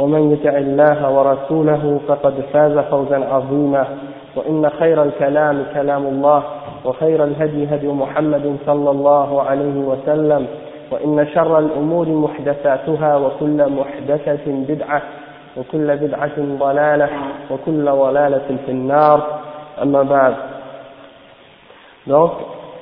ومن 0.00 0.32
يطع 0.32 0.58
الله 0.58 1.10
ورسوله 1.10 2.00
فقد 2.08 2.34
فاز 2.52 2.78
فوزا 2.78 3.18
عظيما. 3.32 3.86
وإن 4.36 4.70
خير 4.70 5.02
الكلام 5.02 5.64
كلام 5.74 6.06
الله 6.06 6.42
وخير 6.84 7.24
الهدي 7.24 7.74
هدي 7.74 7.88
محمد 7.88 8.56
صلى 8.66 8.90
الله 8.90 9.42
عليه 9.42 9.76
وسلم 9.90 10.46
وإن 10.90 11.26
شر 11.34 11.58
الأمور 11.58 12.08
محدثاتها 12.08 13.16
وكل 13.16 13.72
محدثة 13.72 14.46
بدعة 14.46 15.02
وكل 15.56 15.96
بدعة 15.96 16.36
ضلالة 16.38 17.08
وكل 17.50 17.84
ضلالة 17.84 18.48
في 18.66 18.72
النار. 18.72 19.40
أما 19.82 20.02
بعد. 20.02 20.34
Donc, 22.06 22.30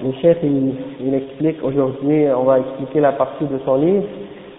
le 0.05 0.12
chef, 0.22 0.36
il, 0.42 0.75
il 1.00 1.14
explique 1.14 1.64
aujourd'hui, 1.64 2.28
on 2.36 2.44
va 2.44 2.58
expliquer 2.60 3.00
la 3.00 3.12
partie 3.12 3.47
de 3.47 3.58
son 3.64 3.77
livre. 3.77 4.06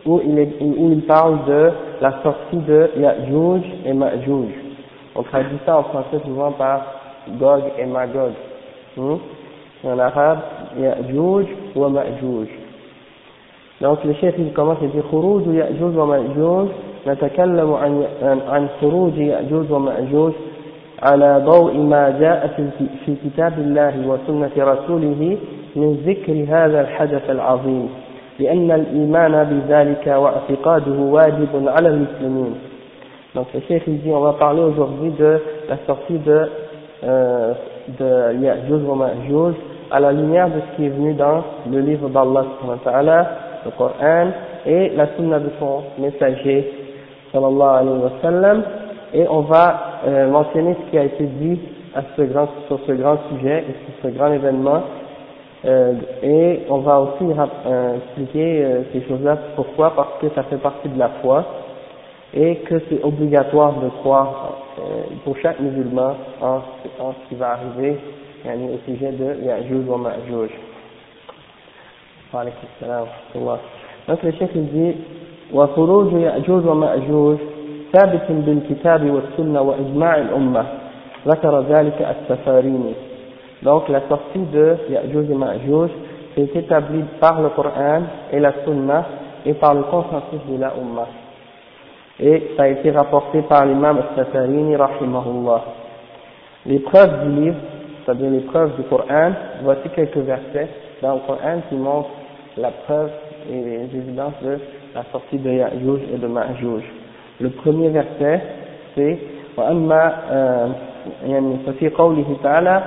où 0.07 0.21
il, 0.25 0.39
est, 0.39 0.57
où 0.61 0.93
il 0.93 1.03
parle 1.03 1.45
de 1.47 1.71
la 2.01 2.23
sortie 2.23 2.57
de 2.57 2.91
Ya'juj 2.97 3.63
et 3.87 3.93
Ma'juj. 3.93 4.49
On 5.17 5.23
traduit 5.23 5.59
ça 5.65 5.79
en 5.79 5.83
français 5.85 6.21
souvent 6.25 6.53
par 6.53 6.83
Gog 7.39 7.63
et 7.79 7.87
Magog. 7.87 8.33
Hmm? 8.97 9.17
En 9.85 9.99
arabe, 9.99 10.39
Ya'juj 10.79 11.47
ou 11.75 11.89
Ma'juj. 11.89 12.49
Donc 13.81 14.05
le 14.05 14.15
chef 14.15 14.35
il 14.39 14.53
commence 14.53 14.79
à 14.83 14.87
dire 14.87 15.03
خروج 15.11 15.47
يأجوج 15.47 15.97
ومأجوج 15.97 16.69
نتكلم 17.07 17.73
عن 17.73 18.05
عن 18.49 18.69
خروج 18.81 19.17
يأجوج 19.17 19.71
ومأجوج 19.71 20.33
على 21.03 21.43
ضوء 21.47 21.77
ما 21.77 22.19
جاء 22.21 22.71
في 23.07 23.17
كتاب 23.25 23.59
الله 23.59 24.09
وسنة 24.09 24.51
رسوله 24.59 25.37
من 25.77 25.95
ذكر 26.07 26.33
هذا 26.49 26.81
الحدث 26.81 27.31
العظيم 27.31 27.89
لأن 28.41 28.71
الإيمان 28.71 29.45
بذلك 29.45 30.07
واعتقاده 30.07 30.99
واجب 31.01 31.69
على 31.69 31.89
المسلمين 31.89 32.55
donc 33.35 33.47
le 33.53 33.61
chef 33.69 33.83
il 33.89 34.01
dit 34.01 34.11
on 34.13 34.21
va 34.21 34.35
parler 34.35 34.61
aujourd'hui 34.63 35.11
de 35.19 35.41
la 35.69 35.77
sortie 35.87 36.19
de 36.19 36.49
euh, 37.05 37.53
de 37.99 38.41
Ya'juj 38.43 38.83
wa 38.85 38.95
Ma'juj 38.97 39.55
à 39.91 40.01
la 40.01 40.13
lumière 40.13 40.49
de 40.49 40.61
ce 40.61 40.77
qui 40.77 40.87
est 40.87 40.91
venu 40.91 41.15
dans 41.15 41.43
le 41.71 41.81
livre 41.81 42.09
d'Allah 42.09 42.45
le 43.65 43.71
Coran 43.73 44.29
et 44.67 44.91
la 44.91 45.09
sunna 45.17 45.39
de 45.41 45.51
son 45.59 45.83
messager 45.99 46.71
sallallahu 47.33 47.79
alayhi 47.81 48.03
wa 48.03 48.11
sallam 48.23 48.63
et 49.13 49.27
on 49.29 49.41
va 49.41 50.01
euh, 50.07 50.29
mentionner 50.31 50.77
ce 50.85 50.91
qui 50.91 50.99
a 50.99 51.05
été 51.05 51.25
dit 51.25 51.59
à 51.95 52.03
ce 52.17 52.23
grand, 52.23 52.49
sur 52.67 52.79
ce 52.87 52.93
grand 52.93 53.17
sujet 53.31 53.65
et 53.69 53.75
sur 53.85 54.11
ce 54.11 54.17
grand 54.17 54.33
événement 54.33 54.83
euh, 55.65 55.95
et 56.23 56.61
on 56.69 56.79
va 56.79 57.01
aussi 57.01 57.25
euh, 57.25 57.97
expliquer 57.97 58.65
euh, 58.65 58.83
ces 58.93 59.03
choses-là 59.09 59.39
pourquoi 59.57 59.95
parce 59.95 60.19
que 60.21 60.29
ça 60.35 60.43
fait 60.45 60.59
partie 60.59 60.89
de 60.89 60.99
la 60.99 61.09
foi 61.23 61.45
et 62.35 62.57
que 62.57 62.81
c'est 62.89 63.03
obligatoire 63.03 63.73
de 63.81 63.89
croire 63.89 64.59
euh, 64.79 64.83
pour 65.25 65.37
chaque 65.39 65.61
musulman 65.61 66.15
en, 66.43 66.61
en 67.01 67.13
ce 67.13 67.29
qui 67.29 67.35
va 67.37 67.53
arriver 67.53 67.99
yani, 68.45 68.69
au 68.75 68.79
sujet 68.91 69.13
de 69.13 69.45
Ya'juj 69.47 69.87
wa 69.89 69.99
Ma'juj. 69.99 70.51
Donc 74.09 74.23
le 74.23 74.33
chef 74.33 74.51
il 74.55 74.67
dit 74.67 74.95
وخروج 75.53 76.13
يأجوج 76.13 76.67
ومأجوج 76.67 77.39
ثابت 77.93 78.27
بالكتاب 78.29 79.11
والسنة 79.11 79.61
وإجماع 79.61 80.17
الأمة 80.19 80.67
ذكر 81.27 81.61
ذلك 81.61 82.17
السفاريني 82.17 82.93
donc 83.63 83.89
la 83.89 84.03
sortie 84.09 84.41
de 84.53 84.77
Ya'juj 84.91 85.31
et 85.31 85.35
Ma'juj 85.35 85.91
est 86.37 86.57
établie 86.57 87.05
par 87.21 87.41
le 87.41 87.49
Coran 87.51 88.03
et 88.33 88.41
la 88.41 88.53
Sunna 88.65 89.05
et 89.47 89.55
par 89.55 89.75
le 89.75 89.83
consensus 89.85 90.41
de 90.49 90.61
la 90.61 90.73
Ummah 90.77 91.09
et 92.21 92.51
ça 92.57 92.65
a 92.65 92.69
été 92.69 92.91
rapporté 92.91 93.43
par 93.43 93.65
l'imam 93.67 93.99
al-Safarini 93.99 94.77
rahimahullah 94.77 95.65
les 96.67 96.79
preuves 96.81 97.25
du 97.25 97.41
livre 97.43 97.57
c'est-à-dire 98.05 98.31
les 98.31 98.41
preuves 98.41 98.77
du 98.77 98.83
Coran 98.85 99.33
voici 99.63 99.89
quelques 99.95 100.17
versets 100.19 100.69
dans 101.03 101.15
le 101.15 101.21
Coran 101.27 101.61
qui 101.69 101.75
montrent 101.77 102.11
la 102.57 102.71
preuve 102.71 103.11
et 103.51 103.55
les 103.55 103.97
évidences 103.97 104.35
de 104.43 104.59
la 104.95 105.05
sortie 105.11 105.39
de 105.39 105.51
Ya'juj 105.51 106.01
et 106.15 106.19
de 106.19 106.27
Ma'juj 106.27 106.83
le 107.41 107.51
premier 107.51 107.89
verset 107.89 108.43
c'est 108.95 109.19
وأما 109.57 110.13
يعني 111.27 111.57
ففي 111.67 111.89
قوله 111.89 112.37
تعالى 112.43 112.83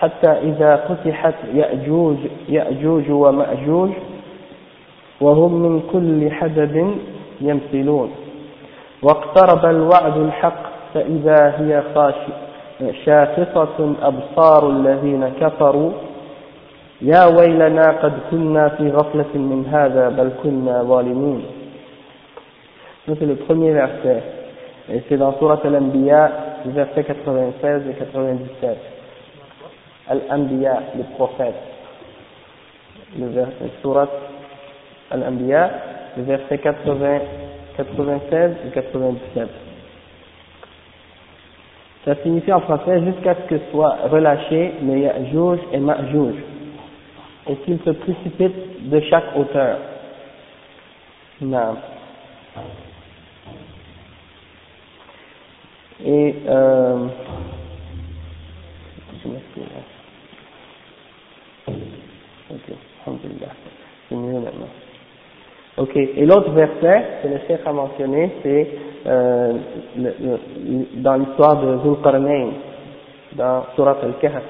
حتى 0.00 0.30
إذا 0.30 0.76
فتحت 0.76 1.34
يأجوج 1.54 2.16
يأجوج 2.48 3.10
ومأجوج 3.10 3.90
وهم 5.20 5.52
من 5.62 5.82
كل 5.92 6.30
حدب 6.30 6.94
يمثلون. 7.40 8.10
واقترب 9.02 9.64
الوعد 9.64 10.16
الحق 10.16 10.62
فإذا 10.94 11.54
هي 11.58 11.82
شاخصة 13.04 13.94
أبصار 14.02 14.70
الذين 14.70 15.28
كفروا. 15.40 15.92
يا 17.02 17.24
ويلنا 17.26 17.86
قد 18.02 18.12
كنا 18.30 18.68
في 18.68 18.90
غفلة 18.90 19.32
من 19.34 19.66
هذا 19.72 20.08
بل 20.08 20.30
كنا 20.42 20.82
ظالمين. 20.82 21.42
C'est 23.06 23.24
le 23.24 23.36
premier 23.36 23.72
verset. 23.72 24.22
Et 24.92 25.02
c'est 25.08 25.16
dans 25.16 25.32
Surat 25.38 25.60
Al-Anbiya 25.64 26.30
verset 26.66 27.04
96 27.04 27.82
et 27.88 27.94
97 27.98 28.95
Al-Anbiya 30.08 30.82
les 30.96 31.04
prophètes 31.16 31.54
le 33.18 33.26
verset 33.28 33.70
Surat 33.80 34.08
Al-Anbiya 35.10 35.70
le 36.16 36.22
verset 36.24 36.58
80, 36.58 37.18
96 37.76 38.52
et 38.66 38.70
97 38.70 39.48
ça 42.04 42.14
signifie 42.22 42.52
en 42.52 42.60
français 42.60 43.02
jusqu'à 43.04 43.34
ce 43.34 43.48
que 43.48 43.58
soient 43.72 43.96
relâchés 44.04 44.74
les 44.82 45.00
Ya'juj 45.00 45.58
et 45.72 45.78
Ma'juj 45.78 46.34
et 47.48 47.56
qu'ils 47.56 47.80
se 47.84 47.90
précipitent 47.90 48.88
de 48.90 49.00
chaque 49.08 49.36
hauteur. 49.36 49.78
Non. 51.40 51.76
Et 56.04 56.34
euh, 56.48 57.06
c'est 64.08 64.14
mieux 64.14 64.40
maintenant. 64.40 64.72
Ok, 65.78 65.94
et 65.96 66.24
l'autre 66.24 66.50
verset 66.50 67.04
que 67.22 67.28
le 67.28 67.38
chef 67.46 67.66
a 67.66 67.72
mentionné, 67.72 68.30
c'est 68.42 68.68
euh, 69.06 69.52
le, 69.96 70.14
le, 70.20 70.38
dans 71.02 71.16
l'histoire 71.16 71.60
de 71.60 71.78
Zulqarnain, 71.82 72.48
dans 73.34 73.66
Surat 73.74 73.98
Al-Kahf. 74.02 74.42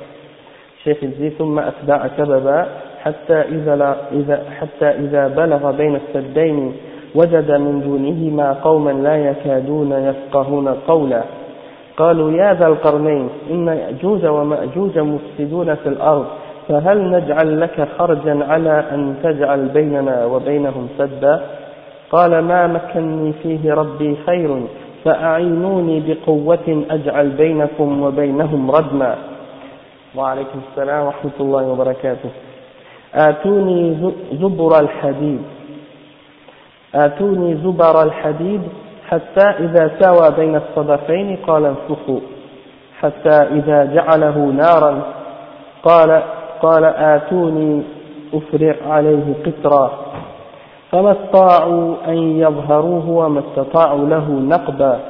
الشيخ 0.87 1.03
يجزي 1.03 1.31
ثم 1.31 1.59
أتبع 1.59 2.09
سببا 2.17 2.67
حتى 3.03 3.35
إذا, 3.35 3.97
إذا 4.13 4.45
حتى 4.61 4.87
إذا 4.87 5.29
بلغ 5.29 5.71
بين 5.71 5.97
السدين 5.97 6.73
وجد 7.15 7.51
من 7.51 7.81
دونهما 7.81 8.53
قوما 8.53 8.91
لا 8.91 9.17
يكادون 9.17 9.93
يفقهون 9.93 10.69
قولا 10.69 11.23
قالوا 11.97 12.31
يا 12.31 12.55
ذا 12.55 12.67
القرنين 12.67 13.29
إن 13.51 13.67
يأجوج 13.69 14.27
ومأجوج 14.27 14.99
مفسدون 14.99 15.75
في 15.75 15.89
الأرض 15.89 16.27
فهل 16.69 17.11
نجعل 17.11 17.61
لك 17.61 17.89
خرجا 17.99 18.45
على 18.49 18.85
أن 18.93 19.15
تجعل 19.23 19.69
بيننا 19.69 20.25
وبينهم 20.25 20.89
سدا؟ 20.99 21.41
قال 22.11 22.39
ما 22.39 22.67
مكني 22.67 23.33
فيه 23.43 23.75
ربي 23.75 24.17
خير 24.27 24.63
فأعينوني 25.05 26.03
بقوة 26.07 26.85
أجعل 26.91 27.29
بينكم 27.29 28.03
وبينهم 28.03 28.71
ردما. 28.71 29.17
وعليكم 30.17 30.61
السلام 30.71 31.07
ورحمة 31.07 31.37
الله 31.41 31.63
وبركاته. 31.63 32.31
آتوني 33.15 34.13
زبر 34.33 34.81
الحديد. 34.81 35.43
آتوني 36.95 37.55
زبر 37.55 38.03
الحديد 38.03 38.63
حتى 39.09 39.47
إذا 39.61 39.91
ساوى 40.01 40.31
بين 40.37 40.57
الصدفين 40.57 41.37
قال 41.47 41.65
انفخوا 41.65 42.21
حتى 43.01 43.37
إذا 43.59 43.85
جعله 43.85 44.39
نارا 44.39 45.03
قال 45.83 46.23
قال 46.63 46.85
آتوني 46.85 47.83
أفرع 48.35 48.75
عليه 48.89 49.35
قطرا. 49.47 49.91
فما 50.93 51.13
استطاعوا 51.13 51.95
أن 52.09 52.17
يظهروه 52.17 53.11
وما 53.11 53.41
استطاعوا 53.41 54.09
له 54.09 54.31
نقبا. 54.31 55.01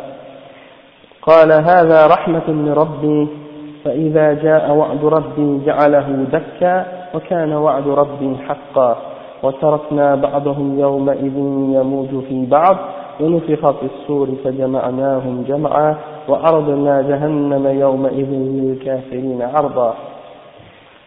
قال 1.22 1.52
هذا 1.52 2.06
رحمة 2.06 2.48
من 2.48 2.72
ربي 2.72 3.28
فإذا 3.84 4.32
جاء 4.32 4.72
وعد 4.72 5.04
ربي 5.04 5.64
جعله 5.66 6.26
دكا 6.32 6.86
وكان 7.14 7.52
وعد 7.52 7.88
ربي 7.88 8.36
حقا. 8.48 8.96
وتركنا 9.42 10.14
بعضهم 10.14 10.80
يومئذ 10.80 11.36
يموج 11.76 12.08
في 12.28 12.46
بعض 12.46 12.76
ونفخ 13.20 13.70
في 13.70 13.86
الصور 13.86 14.28
فجمعناهم 14.44 15.44
جمعا 15.48 15.96
وأرضنا 16.28 17.02
جهنم 17.02 17.66
يومئذ 17.66 18.30
للكافرين 18.30 19.42
عرضا. 19.42 19.94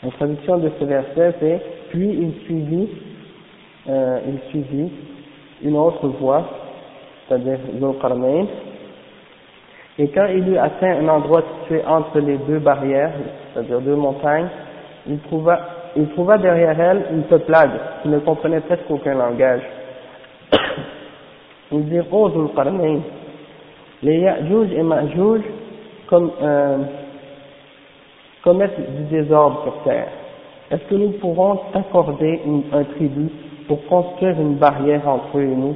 La 0.03 0.11
traduction 0.11 0.57
de 0.57 0.71
ce 0.79 0.85
verset 0.85 1.35
c'est 1.39 1.61
puis 1.89 2.07
il 2.07 2.33
suivit, 2.45 2.89
euh, 3.89 4.19
il 4.27 4.49
suivit 4.49 4.91
une 5.63 5.75
autre 5.75 6.07
voie, 6.07 6.47
c'est-à-dire 7.27 7.57
Zulqarnain, 7.79 8.45
et 9.97 10.07
quand 10.07 10.27
il 10.27 10.47
eut 10.47 10.57
atteint 10.57 10.99
un 11.01 11.07
endroit 11.09 11.43
situé 11.59 11.83
entre 11.85 12.19
les 12.19 12.37
deux 12.37 12.59
barrières, 12.59 13.11
c'est-à-dire 13.53 13.81
deux 13.81 13.95
montagnes, 13.95 14.47
il 15.05 15.19
trouva, 15.19 15.59
il 15.97 16.07
trouva 16.11 16.37
derrière 16.37 16.79
elle 16.79 17.07
une 17.11 17.23
peuplade 17.23 17.71
qui 18.01 18.07
ne 18.07 18.19
comprenait 18.19 18.61
presque 18.61 18.89
aucun 18.89 19.15
langage. 19.15 19.61
Il 21.71 21.85
dit, 21.89 21.99
oh 22.11 22.29
Zulqarnain, 22.31 23.01
les 24.01 24.19
Ya'juj 24.19 24.71
et 24.71 24.81
Ma'juj 24.81 25.41
comme, 26.07 26.31
euh, 26.41 26.77
commettent 28.49 28.95
du 28.97 29.03
désordre 29.03 29.61
sur 29.61 29.83
terre. 29.83 30.07
Est-ce 30.71 30.83
que 30.89 30.95
nous 30.95 31.11
pourrons 31.21 31.59
accorder 31.71 32.41
une, 32.43 32.63
un 32.73 32.83
tribut 32.83 33.29
pour 33.67 33.85
construire 33.85 34.41
une 34.41 34.55
barrière 34.55 35.07
entre 35.07 35.37
eux 35.37 35.43
et 35.43 35.55
nous? 35.55 35.75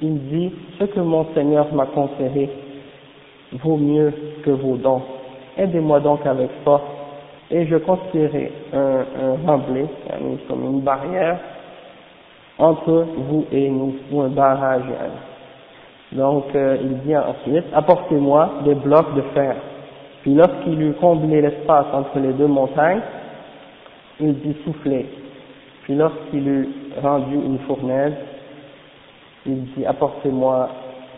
Il 0.00 0.28
dit, 0.28 0.52
ce 0.78 0.84
que 0.84 1.00
mon 1.00 1.26
Seigneur 1.34 1.66
m'a 1.74 1.86
conféré 1.86 2.48
vaut 3.64 3.76
mieux 3.76 4.12
que 4.44 4.50
vos 4.50 4.76
dons. 4.76 5.02
Aidez-moi 5.58 5.98
donc 5.98 6.24
avec 6.24 6.48
force 6.64 6.82
et 7.50 7.66
je 7.66 7.76
construirai 7.76 8.52
un, 8.72 8.78
un 8.78 9.46
remblai, 9.46 9.86
comme 10.46 10.64
une 10.64 10.80
barrière, 10.80 11.40
entre 12.56 13.04
vous 13.16 13.46
et 13.50 13.68
nous, 13.68 13.94
ou 14.12 14.20
un 14.20 14.28
barrage. 14.28 14.84
Donc 16.12 16.44
euh, 16.54 16.76
il 16.82 16.98
dit 17.00 17.16
ensuite, 17.16 17.64
apportez-moi 17.74 18.50
des 18.64 18.76
blocs 18.76 19.12
de 19.16 19.22
fer. 19.34 19.56
Puis 20.22 20.34
lorsqu'il 20.34 20.80
eut 20.80 20.94
comblé 20.94 21.40
l'espace 21.40 21.86
entre 21.92 22.18
les 22.20 22.32
deux 22.32 22.46
montagnes, 22.46 23.00
il 24.20 24.34
dit 24.34 24.56
soufflez. 24.64 25.06
Puis 25.82 25.94
lorsqu'il 25.96 26.46
eut 26.46 26.68
rendu 27.02 27.34
une 27.34 27.58
fournaise, 27.60 28.14
il 29.46 29.64
dit 29.74 29.84
apportez-moi 29.84 30.68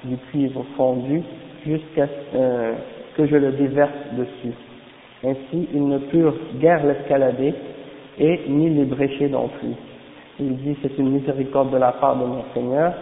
du 0.04 0.16
cuivre 0.30 0.64
fondu 0.76 1.22
jusqu'à 1.66 2.08
euh, 2.34 2.72
que 3.16 3.26
je 3.26 3.36
le 3.36 3.52
déverse 3.52 3.92
dessus. 4.12 4.54
Ainsi, 5.22 5.68
ils 5.72 5.86
ne 5.86 5.98
purent 5.98 6.36
guère 6.58 6.84
l'escalader 6.84 7.54
et 8.18 8.40
ni 8.48 8.70
les 8.70 8.84
brécher 8.84 9.28
non 9.28 9.48
plus. 9.48 9.74
Il 10.40 10.56
dit 10.56 10.76
c'est 10.82 10.98
une 10.98 11.10
miséricorde 11.10 11.70
de 11.70 11.76
la 11.76 11.92
part 11.92 12.16
de 12.16 12.24
mon 12.24 12.44
Seigneur, 12.54 12.94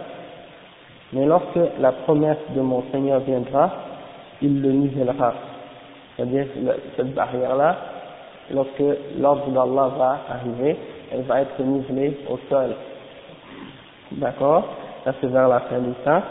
mais 1.13 1.25
lorsque 1.25 1.59
la 1.79 1.91
promesse 1.91 2.37
de 2.55 2.61
mon 2.61 2.83
Seigneur 2.91 3.21
viendra, 3.21 3.71
il 4.41 4.61
le 4.61 4.71
nivellera. 4.71 5.33
C'est-à-dire, 6.15 6.45
cette 6.95 7.13
barrière-là, 7.13 7.77
lorsque 8.51 8.83
l'ordre 9.19 9.47
d'Allah 9.49 9.91
va 9.97 10.19
arriver, 10.29 10.75
elle 11.11 11.21
va 11.21 11.41
être 11.41 11.61
nivelée 11.61 12.17
au 12.29 12.37
sol. 12.49 12.75
D'accord? 14.11 14.65
Ça 15.03 15.13
c'est 15.19 15.27
vers 15.27 15.47
la 15.47 15.61
fin 15.61 15.79
du 15.79 15.93
temps. 16.05 16.21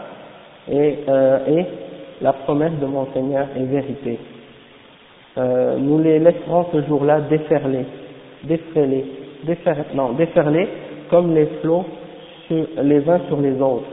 Et, 0.70 0.98
euh, 1.08 1.38
et 1.46 1.66
la 2.20 2.32
promesse 2.32 2.78
de 2.80 2.86
mon 2.86 3.06
Seigneur 3.12 3.48
est 3.56 3.64
vérité. 3.64 4.18
Euh, 5.38 5.76
nous 5.78 5.98
les 5.98 6.18
laisserons 6.18 6.66
ce 6.72 6.82
jour-là 6.82 7.22
déferler, 7.22 7.86
déferler, 8.44 9.04
déferler, 9.44 9.84
non, 9.94 10.12
déferler 10.12 10.68
comme 11.10 11.34
les 11.34 11.46
flots 11.60 11.84
sur, 12.46 12.66
les 12.82 13.08
uns 13.08 13.20
sur 13.28 13.40
les 13.40 13.60
autres. 13.60 13.88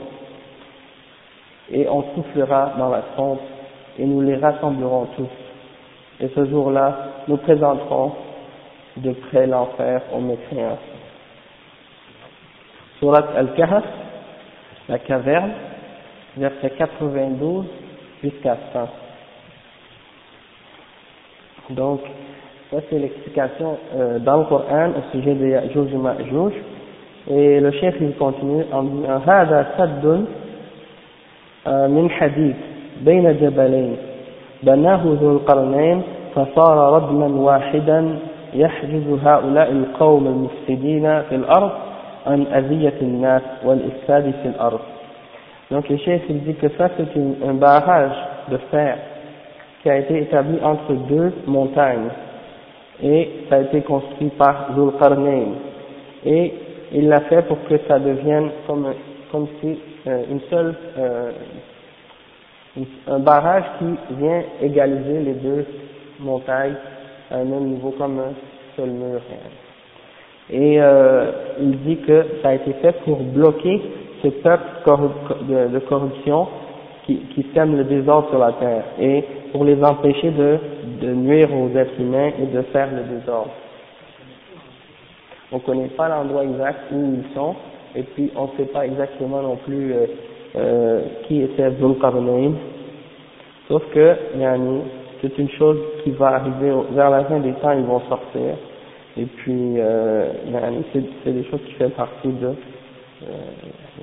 Et 1.72 1.88
on 1.88 2.04
soufflera 2.14 2.74
dans 2.78 2.90
la 2.90 3.02
trompe 3.14 3.40
et 3.98 4.04
nous 4.04 4.20
les 4.20 4.36
rassemblerons 4.36 5.06
tous. 5.16 5.49
Et 6.19 6.29
ce 6.33 6.45
jour-là, 6.45 6.97
nous 7.27 7.37
présenterons 7.37 8.13
de 8.97 9.11
près 9.11 9.45
l'enfer 9.47 10.01
aux 10.13 10.21
mécréants. 10.21 10.77
Surat 12.99 13.25
Al-Kahf, 13.35 13.83
la 14.87 14.99
caverne, 14.99 15.51
verset 16.37 16.69
92 16.77 17.65
jusqu'à 18.23 18.57
100. 18.71 18.89
Donc, 21.71 22.01
ça 22.71 22.77
c'est 22.89 22.99
l'explication 22.99 23.77
euh, 23.95 24.19
dans 24.19 24.37
le 24.37 24.45
Coran 24.45 24.91
au 24.91 25.11
sujet 25.11 25.33
de 25.33 25.47
Ya'juj 25.47 25.93
et 25.93 25.97
Ma'juj. 25.97 26.53
Et 27.29 27.59
le 27.59 27.71
chef 27.71 27.95
il 27.99 28.15
continue 28.15 28.63
en 28.71 28.83
disant 28.83 29.19
هذا 29.27 29.67
سد 29.77 30.25
من 31.67 32.09
حديد 32.09 32.55
بين 33.01 33.37
جبلين 33.37 33.97
بناه 34.63 35.01
ذو 35.21 35.31
القرنين 35.31 36.01
فصار 36.35 36.93
ردما 36.95 37.41
واحدا 37.41 38.19
يحجز 38.53 39.07
هؤلاء 39.25 39.71
القوم 39.71 40.27
المفسدين 40.27 41.21
في 41.21 41.35
الأرض 41.35 41.71
عن 42.27 42.47
أذية 42.47 42.93
الناس 43.01 43.41
والإفساد 43.65 44.33
في 44.43 44.47
الأرض. 44.47 44.79
Donc 45.71 45.89
le 45.89 45.97
chef 45.97 46.21
il 46.29 46.43
dit 46.43 46.55
que 46.55 46.67
ça 46.77 46.89
c'est 46.95 47.47
un 47.49 47.53
barrage 47.53 48.15
de 48.51 48.57
fer 48.71 48.97
qui 49.81 49.89
a 49.89 49.97
été 49.97 50.21
établi 50.21 50.59
entre 50.63 50.93
deux 50.93 51.33
montagnes 51.47 52.09
et 53.03 53.29
ça 53.49 53.55
a 53.57 53.59
été 53.61 53.81
construit 53.81 54.29
par 54.37 54.69
Zulqarnain 54.75 55.45
et 56.25 56.53
il 56.93 57.07
l'a 57.07 57.21
fait 57.21 57.41
pour 57.47 57.57
que 57.67 57.75
ça 57.87 57.99
devienne 57.99 58.49
comme, 58.67 58.93
comme 59.31 59.47
si 59.59 59.79
euh, 60.07 60.23
une 60.31 60.41
seule 60.49 60.75
euh, 60.97 61.31
un 63.08 63.18
barrage 63.18 63.64
qui 63.78 64.14
vient 64.16 64.42
égaliser 64.62 65.20
les 65.20 65.34
deux 65.34 65.66
montagnes 66.20 66.76
à 67.30 67.36
un 67.36 67.44
même 67.44 67.64
niveau 67.64 67.90
comme 67.98 68.18
un 68.18 68.32
seul 68.76 68.90
mur. 68.90 69.20
Et 70.50 70.80
euh, 70.80 71.30
il 71.60 71.78
dit 71.82 71.98
que 71.98 72.24
ça 72.42 72.50
a 72.50 72.54
été 72.54 72.72
fait 72.74 72.92
pour 73.04 73.18
bloquer 73.18 73.80
ce 74.22 74.28
peuple 74.28 74.64
de, 75.48 75.78
corruption 75.80 76.48
qui, 77.06 77.18
qui 77.34 77.46
sème 77.54 77.76
le 77.76 77.84
désordre 77.84 78.28
sur 78.30 78.38
la 78.38 78.52
terre 78.52 78.84
et 79.00 79.24
pour 79.52 79.64
les 79.64 79.82
empêcher 79.82 80.30
de, 80.30 80.58
de 81.00 81.12
nuire 81.12 81.48
aux 81.54 81.76
êtres 81.76 81.98
humains 81.98 82.30
et 82.40 82.46
de 82.46 82.62
faire 82.72 82.88
le 82.92 83.18
désordre. 83.18 83.50
On 85.52 85.56
ne 85.56 85.62
connaît 85.62 85.88
pas 85.88 86.08
l'endroit 86.08 86.44
exact 86.44 86.80
où 86.92 87.14
ils 87.16 87.34
sont 87.34 87.54
et 87.94 88.02
puis 88.02 88.30
on 88.36 88.44
ne 88.44 88.56
sait 88.56 88.72
pas 88.72 88.86
exactement 88.86 89.42
non 89.42 89.56
plus 89.56 89.92
euh, 89.92 90.06
euh, 90.55 91.01
qui 91.27 91.41
était 91.41 91.71
Zulqarnain, 91.79 92.53
sauf 93.67 93.83
que 93.93 94.15
yani, 94.37 94.81
c'est 95.21 95.37
une 95.37 95.49
chose 95.51 95.77
qui 96.03 96.11
va 96.11 96.27
arriver 96.35 96.71
vers 96.91 97.09
la 97.09 97.25
fin 97.25 97.39
des 97.39 97.53
temps, 97.53 97.71
ils 97.71 97.83
vont 97.83 98.01
sortir 98.07 98.55
et 99.17 99.25
puis 99.25 99.75
euh, 99.77 100.27
yani, 100.51 100.83
c'est 100.93 101.31
des 101.31 101.43
choses 101.45 101.61
qui 101.65 101.73
font 101.73 101.89
partie 101.89 102.29
de 102.29 102.47
euh, 102.47 103.27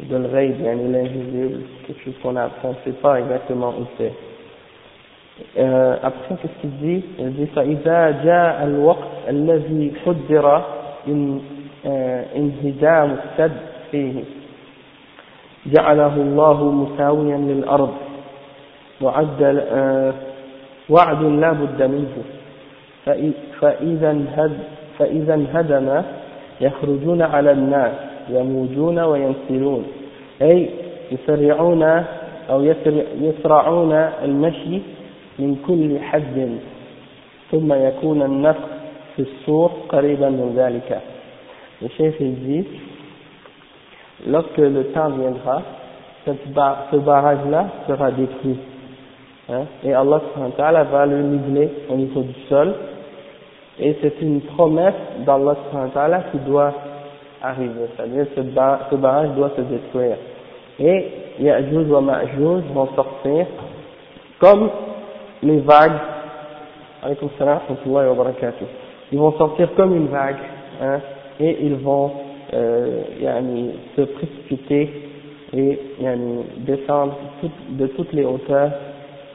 de 0.08 0.16
l'oreille, 0.16 0.54
l'invisible, 0.62 1.60
quelque 1.86 2.02
chose 2.04 2.14
qu'on 2.22 2.34
apprend, 2.36 2.68
on 2.68 2.70
ne 2.70 2.92
sait 2.92 2.98
pas 3.00 3.20
exactement 3.20 3.74
où 3.78 3.86
c'est. 3.98 4.12
Euh, 5.58 5.96
après, 6.02 6.36
qu'est-ce 6.40 6.60
qu'il 6.60 6.70
dit 6.78 7.04
Il 7.18 7.32
dit 7.34 7.46
فإذا 7.46 8.24
جاء 8.24 8.64
الوقت 8.64 9.28
الذي 9.28 9.92
قدر 10.06 10.62
انهدام 12.36 13.16
السد 13.24 13.52
فيه 13.90 14.12
جعله 15.67 16.15
الله 16.15 16.71
مساويا 16.71 17.37
للأرض. 17.37 17.93
وعد 19.01 19.41
وعد 20.89 21.23
لا 21.23 21.51
بد 21.51 21.83
منه. 21.83 22.15
فإذا 23.59 24.11
فإذا 24.97 25.33
انهدم 25.33 26.01
يخرجون 26.61 27.21
على 27.21 27.51
الناس 27.51 27.93
يموجون 28.29 28.99
وينسلون. 28.99 29.83
أي 30.41 30.69
يسرعون 31.11 31.83
أو 32.49 32.63
يسرعون 33.21 33.93
المشي 34.23 34.79
من 35.39 35.55
كل 35.67 35.99
حد. 35.99 36.37
ثم 37.51 37.73
يكون 37.73 38.21
النفخ 38.21 38.67
في 39.15 39.21
الصور 39.21 39.71
قريبا 39.89 40.29
من 40.29 40.53
ذلك. 40.57 41.01
chef 41.97 42.17
dit 42.19 42.65
lorsque 44.25 44.57
le 44.57 44.85
temps 44.93 45.09
viendra 45.09 45.61
ce 46.91 46.97
barrage-là 46.97 47.67
sera 47.87 48.11
détruit 48.11 48.57
hein, 49.49 49.63
et 49.83 49.93
Allah 49.93 50.21
va 50.91 51.05
le 51.05 51.21
niveler 51.21 51.69
au 51.89 51.95
niveau 51.95 52.21
du 52.21 52.33
sol. 52.49 52.73
Et 53.79 53.95
c'est 54.01 54.21
une 54.21 54.41
promesse 54.41 54.95
d'Allah 55.25 55.55
qui 56.31 56.39
doit 56.39 56.73
arriver, 57.43 57.87
c'est-à-dire 57.95 58.25
que 58.33 58.41
ce 58.41 58.95
barrage 58.95 59.29
doit 59.35 59.51
se 59.55 59.61
détruire. 59.61 60.17
Et 60.79 61.05
Ya'juj 61.39 61.87
wa 61.87 62.01
Ma'juj 62.01 62.63
vont 62.73 62.87
sortir 62.95 63.45
comme 64.39 64.69
les 65.43 65.59
vagues, 65.59 65.99
ils 69.11 69.19
vont 69.19 69.31
sortir 69.33 69.69
comme 69.75 69.95
une 69.95 70.07
vague, 70.07 70.37
hein, 70.81 70.99
et 71.39 71.57
ils 71.61 71.75
vont 71.75 72.11
euh, 72.54 73.02
se 73.96 74.02
précipiter 74.02 74.90
et 75.54 75.78
descendre 76.58 77.16
de 77.70 77.86
toutes 77.88 78.12
les 78.12 78.24
hauteurs, 78.24 78.72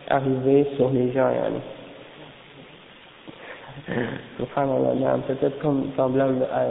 arriver 0.10 0.66
sur 0.76 0.90
les 0.90 1.12
gens. 1.12 1.30
Subhanallah, 4.38 5.20
peut-être 5.28 5.60
comme 5.60 5.92
semblable 5.96 6.46
à 6.54 6.66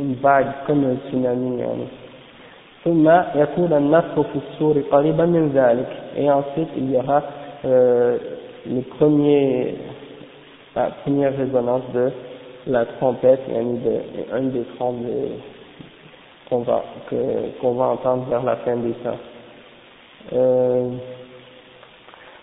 une 0.00 0.14
vague, 0.14 0.48
comme 0.66 0.84
un 0.84 0.96
tsunami. 1.10 1.62
ثم 2.84 3.10
يكون 3.34 3.72
النفخ 3.72 4.20
في 4.20 4.38
السور 4.38 4.82
قريبا 4.90 5.24
من 5.26 5.52
ذلك 5.54 5.86
et 6.16 6.30
ensuite 6.30 6.68
il 6.76 6.90
y 6.90 6.96
aura 6.96 7.22
euh, 7.66 8.16
les 8.66 8.82
premiers, 8.82 9.74
la 10.74 10.90
première 11.02 11.36
résonance 11.36 11.82
de 11.94 12.10
la 12.66 12.84
trompette, 12.86 13.40
de, 13.48 14.34
un 14.34 14.42
des 14.42 14.64
sons 14.78 14.94
qu'on 16.48 16.58
va, 16.58 16.82
qu'on 17.60 17.72
va 17.72 17.84
entendre 17.86 18.24
vers 18.28 18.42
la 18.42 18.56
fin 18.56 18.76
des 18.76 18.92
temps. 18.92 19.18
Euh, 20.32 20.90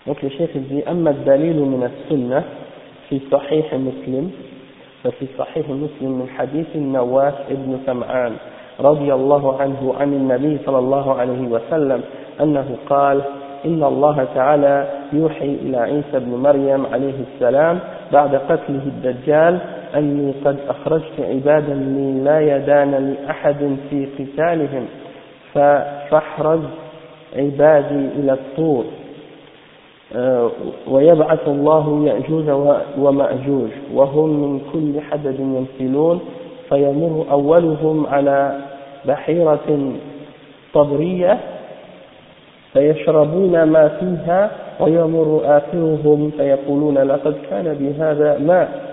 donc 0.08 0.22
le 0.22 0.30
chef 0.30 0.56
dit 0.56 0.84
أما 0.88 1.10
الدليل 1.10 1.60
من 1.60 1.84
السنة 1.84 2.44
في 3.10 3.20
صحيح 3.32 3.74
مسلم 3.74 4.32
ففي 5.04 5.26
صحيح 5.38 5.70
مسلم 5.70 6.12
من 6.12 6.28
حديث 6.38 6.68
النواس 6.76 7.34
ابن 7.50 7.80
سمعان 7.86 8.34
رضي 8.80 9.14
الله 9.14 9.62
عنه 9.62 9.94
عن 10.00 10.14
النبي 10.14 10.58
صلى 10.66 10.80
الله 10.80 11.14
عليه 11.14 11.48
وسلم 11.48 12.02
أنه 12.42 12.78
قال 12.90 13.22
إن 13.66 13.84
الله 13.84 14.28
تعالى 14.36 14.88
يوحي 15.14 15.46
إلى 15.46 15.78
عيسى 15.78 16.20
بن 16.20 16.36
مريم 16.36 16.86
عليه 16.86 17.16
السلام 17.34 17.80
بعد 18.13 18.35
قتله 18.35 18.83
الدجال 18.87 19.59
أني 19.95 20.35
قد 20.45 20.57
أخرجت 20.69 21.21
عبادا 21.21 21.75
لي 21.75 22.13
لا 22.25 22.57
يدان 22.57 23.17
لأحد 23.25 23.77
في 23.91 24.09
قتالهم 24.19 24.87
فأحرز 25.55 26.61
عبادي 27.37 28.09
إلى 28.19 28.33
الطور 28.33 28.85
آه، 30.17 30.51
ويبعث 30.89 31.49
الله 31.49 32.07
يأجوج 32.07 32.49
ومأجوج 32.99 33.71
وهم 33.95 34.29
من 34.29 34.61
كل 34.73 35.01
حدد 35.01 35.41
ينسلون 35.41 36.21
فيمر 36.69 37.27
أولهم 37.31 38.07
على 38.07 38.59
بحيرة 39.05 39.93
طبرية 40.75 41.39
فيشربون 42.73 43.63
ما 43.63 43.89
فيها 43.89 44.51
ويمر 44.81 45.41
آخرهم 45.45 46.31
فيقولون 46.37 46.99
لقد 46.99 47.35
كان 47.51 47.77
بهذا 47.81 48.39
ماء 48.39 48.93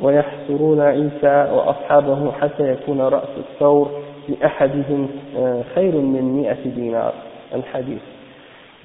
ويحصرون 0.00 0.80
عيسى 0.80 1.50
وأصحابه 1.52 2.32
حتى 2.32 2.72
يكون 2.72 3.00
رأس 3.00 3.28
الثور 3.38 3.90
لأحدهم 4.28 5.08
آه، 5.38 5.62
خير 5.74 5.92
من 5.92 6.42
مئة 6.42 6.70
دينار 6.76 7.12
الحديث 7.54 8.00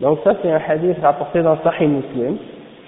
Donc 0.02 0.18
ça 0.24 0.34
c'est 0.42 0.50
un 0.50 0.58
hadith 0.58 0.98
rapporté 1.04 1.44
dans 1.44 1.58
Sahih 1.64 1.86
Muslim, 1.86 2.38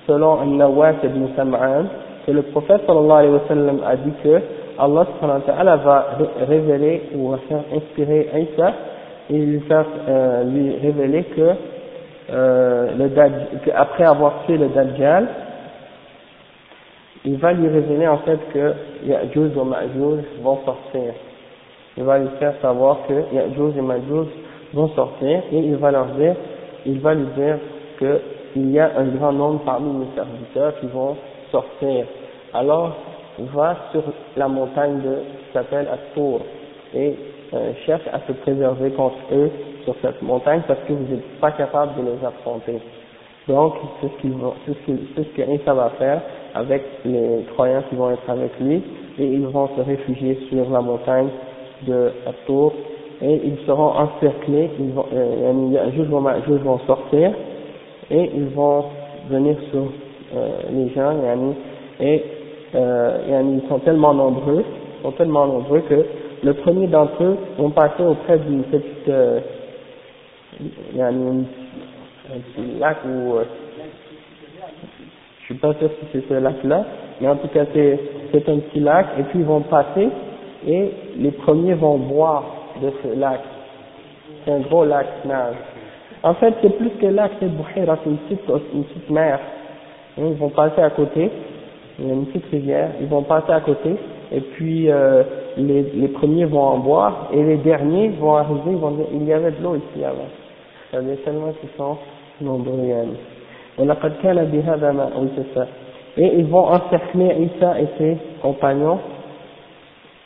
selon 0.07 0.39
un 0.39 0.47
Nawas 0.47 0.95
ibn 1.03 1.27
Sam'an, 1.35 1.85
que 2.25 2.31
le 2.31 2.41
prophète 2.41 2.81
sallallahu 2.87 3.19
alayhi 3.19 3.33
wa 3.33 3.47
sallam 3.47 3.79
a 3.85 3.95
dit 3.97 4.13
que 4.23 4.41
Allah 4.79 5.05
subhanahu 5.05 5.41
wa 5.41 5.53
ta'ala 5.53 5.75
va 5.75 6.05
révéler 6.47 7.03
ou 7.15 7.29
va 7.29 7.37
faire 7.47 7.61
inspirer 7.75 8.29
Isa 8.33 8.73
et 9.29 9.37
lui 9.37 9.59
faire 9.61 9.85
euh, 10.09 10.43
lui 10.43 10.75
révéler 10.81 11.23
que 11.25 11.51
euh, 12.29 12.91
le 12.97 13.71
après 13.75 14.03
avoir 14.05 14.45
tué 14.45 14.57
le 14.57 14.69
Dajjal, 14.69 15.27
il 17.25 17.37
va 17.37 17.53
lui 17.53 17.67
révéler 17.67 18.07
en 18.07 18.19
fait 18.19 18.39
que 18.53 18.73
Ya'juj 19.05 19.51
et 19.55 19.63
Ma'juj 19.63 20.19
vont 20.41 20.59
sortir. 20.65 21.13
Il 21.97 22.03
va 22.03 22.19
lui 22.19 22.29
faire 22.39 22.53
savoir 22.61 22.99
que 23.07 23.35
Ya'juj 23.35 23.77
et 23.77 23.81
Ma'juj 23.81 24.27
vont 24.73 24.89
sortir 24.89 25.41
et 25.51 25.57
il 25.57 25.75
va 25.77 25.91
leur 25.91 26.07
dire 26.07 26.35
il 26.85 26.99
va 26.99 27.13
lui 27.13 27.27
dire 27.37 27.57
qu'il 27.97 28.71
y 28.71 28.79
a 28.79 28.91
un 28.97 29.05
grand 29.05 29.31
nombre 29.31 29.61
parmi 29.65 29.91
mes 29.93 30.07
serviteurs 30.15 30.79
qui 30.79 30.87
vont 30.87 31.15
sortir. 31.51 32.05
Alors, 32.53 32.97
va 33.39 33.77
sur 33.91 34.03
la 34.35 34.47
montagne 34.47 35.01
de, 35.01 35.15
qui 35.15 35.53
s'appelle 35.53 35.87
Astur 35.87 36.41
et 36.93 37.15
euh, 37.53 37.71
cherche 37.85 38.07
à 38.11 38.19
se 38.27 38.33
préserver 38.33 38.91
contre 38.91 39.17
eux 39.31 39.49
sur 39.83 39.95
cette 40.01 40.21
montagne 40.21 40.61
parce 40.67 40.79
que 40.87 40.93
vous 40.93 41.11
n'êtes 41.11 41.39
pas 41.39 41.51
capable 41.51 41.91
de 41.95 42.09
les 42.09 42.25
affronter. 42.25 42.79
Donc, 43.47 43.73
c'est 43.99 44.07
ce 44.07 44.21
qu'il 44.21 44.33
c'est 44.65 45.65
ce, 45.65 45.71
va 45.71 45.89
faire 45.97 46.21
avec 46.55 46.83
les 47.03 47.45
croyants 47.53 47.83
qui 47.89 47.95
vont 47.95 48.11
être 48.11 48.29
avec 48.29 48.51
lui. 48.59 48.81
Et 49.19 49.25
ils 49.25 49.47
vont 49.47 49.69
se 49.75 49.81
réfugier 49.81 50.39
sur 50.49 50.69
la 50.69 50.81
montagne 50.81 51.27
de 51.85 52.11
Astur 52.25 52.71
et 53.21 53.41
ils 53.43 53.57
seront 53.65 53.91
encerclés, 53.95 54.69
ils 54.79 54.91
vont, 54.91 55.05
euh, 55.13 55.91
juge 55.91 56.07
vont 56.07 56.79
sortir. 56.79 57.31
Et 58.09 58.31
ils 58.33 58.49
vont 58.49 58.85
venir 59.29 59.55
sur 59.71 59.83
euh, 60.35 60.49
les 60.71 60.89
gens 60.89 61.13
et 61.99 62.23
euh, 62.75 63.17
ils 63.61 63.69
sont 63.69 63.79
tellement 63.79 64.13
nombreux, 64.13 64.63
sont 65.03 65.11
tellement 65.11 65.45
nombreux 65.45 65.81
que 65.81 66.05
le 66.43 66.53
premier 66.55 66.87
d'entre 66.87 67.23
eux 67.23 67.37
vont 67.57 67.69
passer 67.69 68.03
auprès 68.03 68.39
d'une 68.39 68.63
petite 68.63 69.09
euh, 70.97 71.41
un 72.33 72.39
petit 72.39 72.79
lac 72.79 72.97
euh, 73.05 73.43
je 75.39 75.45
suis 75.45 75.55
pas 75.55 75.73
sûr 75.73 75.89
si 75.99 76.07
c'est 76.13 76.27
ce 76.29 76.33
lac 76.35 76.63
là, 76.63 76.85
mais 77.19 77.27
en 77.27 77.35
tout 77.35 77.49
cas 77.49 77.65
c'est 77.73 78.49
un 78.49 78.59
petit 78.59 78.79
lac 78.79 79.07
et 79.19 79.23
puis 79.23 79.39
ils 79.39 79.45
vont 79.45 79.61
passer 79.61 80.07
et 80.65 80.91
les 81.17 81.31
premiers 81.31 81.73
vont 81.73 81.97
boire 81.97 82.43
de 82.81 82.91
ce 83.03 83.19
lac. 83.19 83.41
C'est 84.45 84.51
un 84.51 84.59
gros 84.61 84.85
lac 84.85 85.05
nage. 85.25 85.55
En 86.23 86.33
fait, 86.35 86.53
c'est 86.61 86.77
plus 86.77 86.91
que 86.91 87.07
lac, 87.07 87.31
c'est 87.39 87.49
Bouhira, 87.49 87.97
c'est 88.03 88.09
une 88.09 88.17
petite, 88.17 88.49
une 88.73 88.83
petite 88.85 89.09
mer. 89.09 89.39
Ils 90.17 90.35
vont 90.35 90.49
passer 90.49 90.81
à 90.81 90.89
côté, 90.91 91.29
il 91.99 92.07
y 92.07 92.11
a 92.11 92.13
une 92.13 92.25
petite 92.27 92.49
rivière, 92.49 92.91
ils 93.01 93.07
vont 93.07 93.23
passer 93.23 93.51
à 93.51 93.59
côté, 93.59 93.95
et 94.31 94.39
puis 94.39 94.89
euh, 94.89 95.23
les, 95.57 95.81
les 95.81 96.07
premiers 96.07 96.45
vont 96.45 96.61
en 96.61 96.77
boire, 96.77 97.29
et 97.33 97.43
les 97.43 97.57
derniers 97.57 98.09
vont 98.09 98.35
arriver, 98.35 98.71
ils 98.71 98.77
vont 98.77 98.95
il 99.11 99.25
y 99.25 99.33
avait 99.33 99.51
de 99.51 99.61
l'eau 99.61 99.75
ici 99.75 100.05
avant. 100.05 100.27
Dire 101.01 101.17
tellement 101.25 101.51
qu'ils 101.53 101.69
sont 101.75 101.97
nombreux. 102.39 102.85
Et 106.17 106.31
ils 106.37 106.45
vont 106.45 106.65
encercler 106.67 107.49
Issa 107.55 107.81
et 107.81 107.87
ses 107.97 108.17
compagnons, 108.41 108.99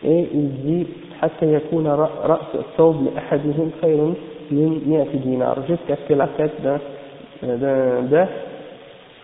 et 0.04 0.28
il 0.34 0.50
dit 0.62 0.88
حتى 1.22 1.54
يكون 1.54 1.88
رأس 1.88 2.56
الثوب 2.56 2.96
لأحدهم 3.04 3.72
خير 3.82 4.14
من 4.52 4.82
100 4.86 5.18
دينار 5.24 5.58
jusqu'à 5.68 5.96
ce 5.96 6.08
que 6.08 6.14
la 6.14 6.28
tête 6.28 6.62
d'un 6.62 8.02
bœuf 8.02 8.30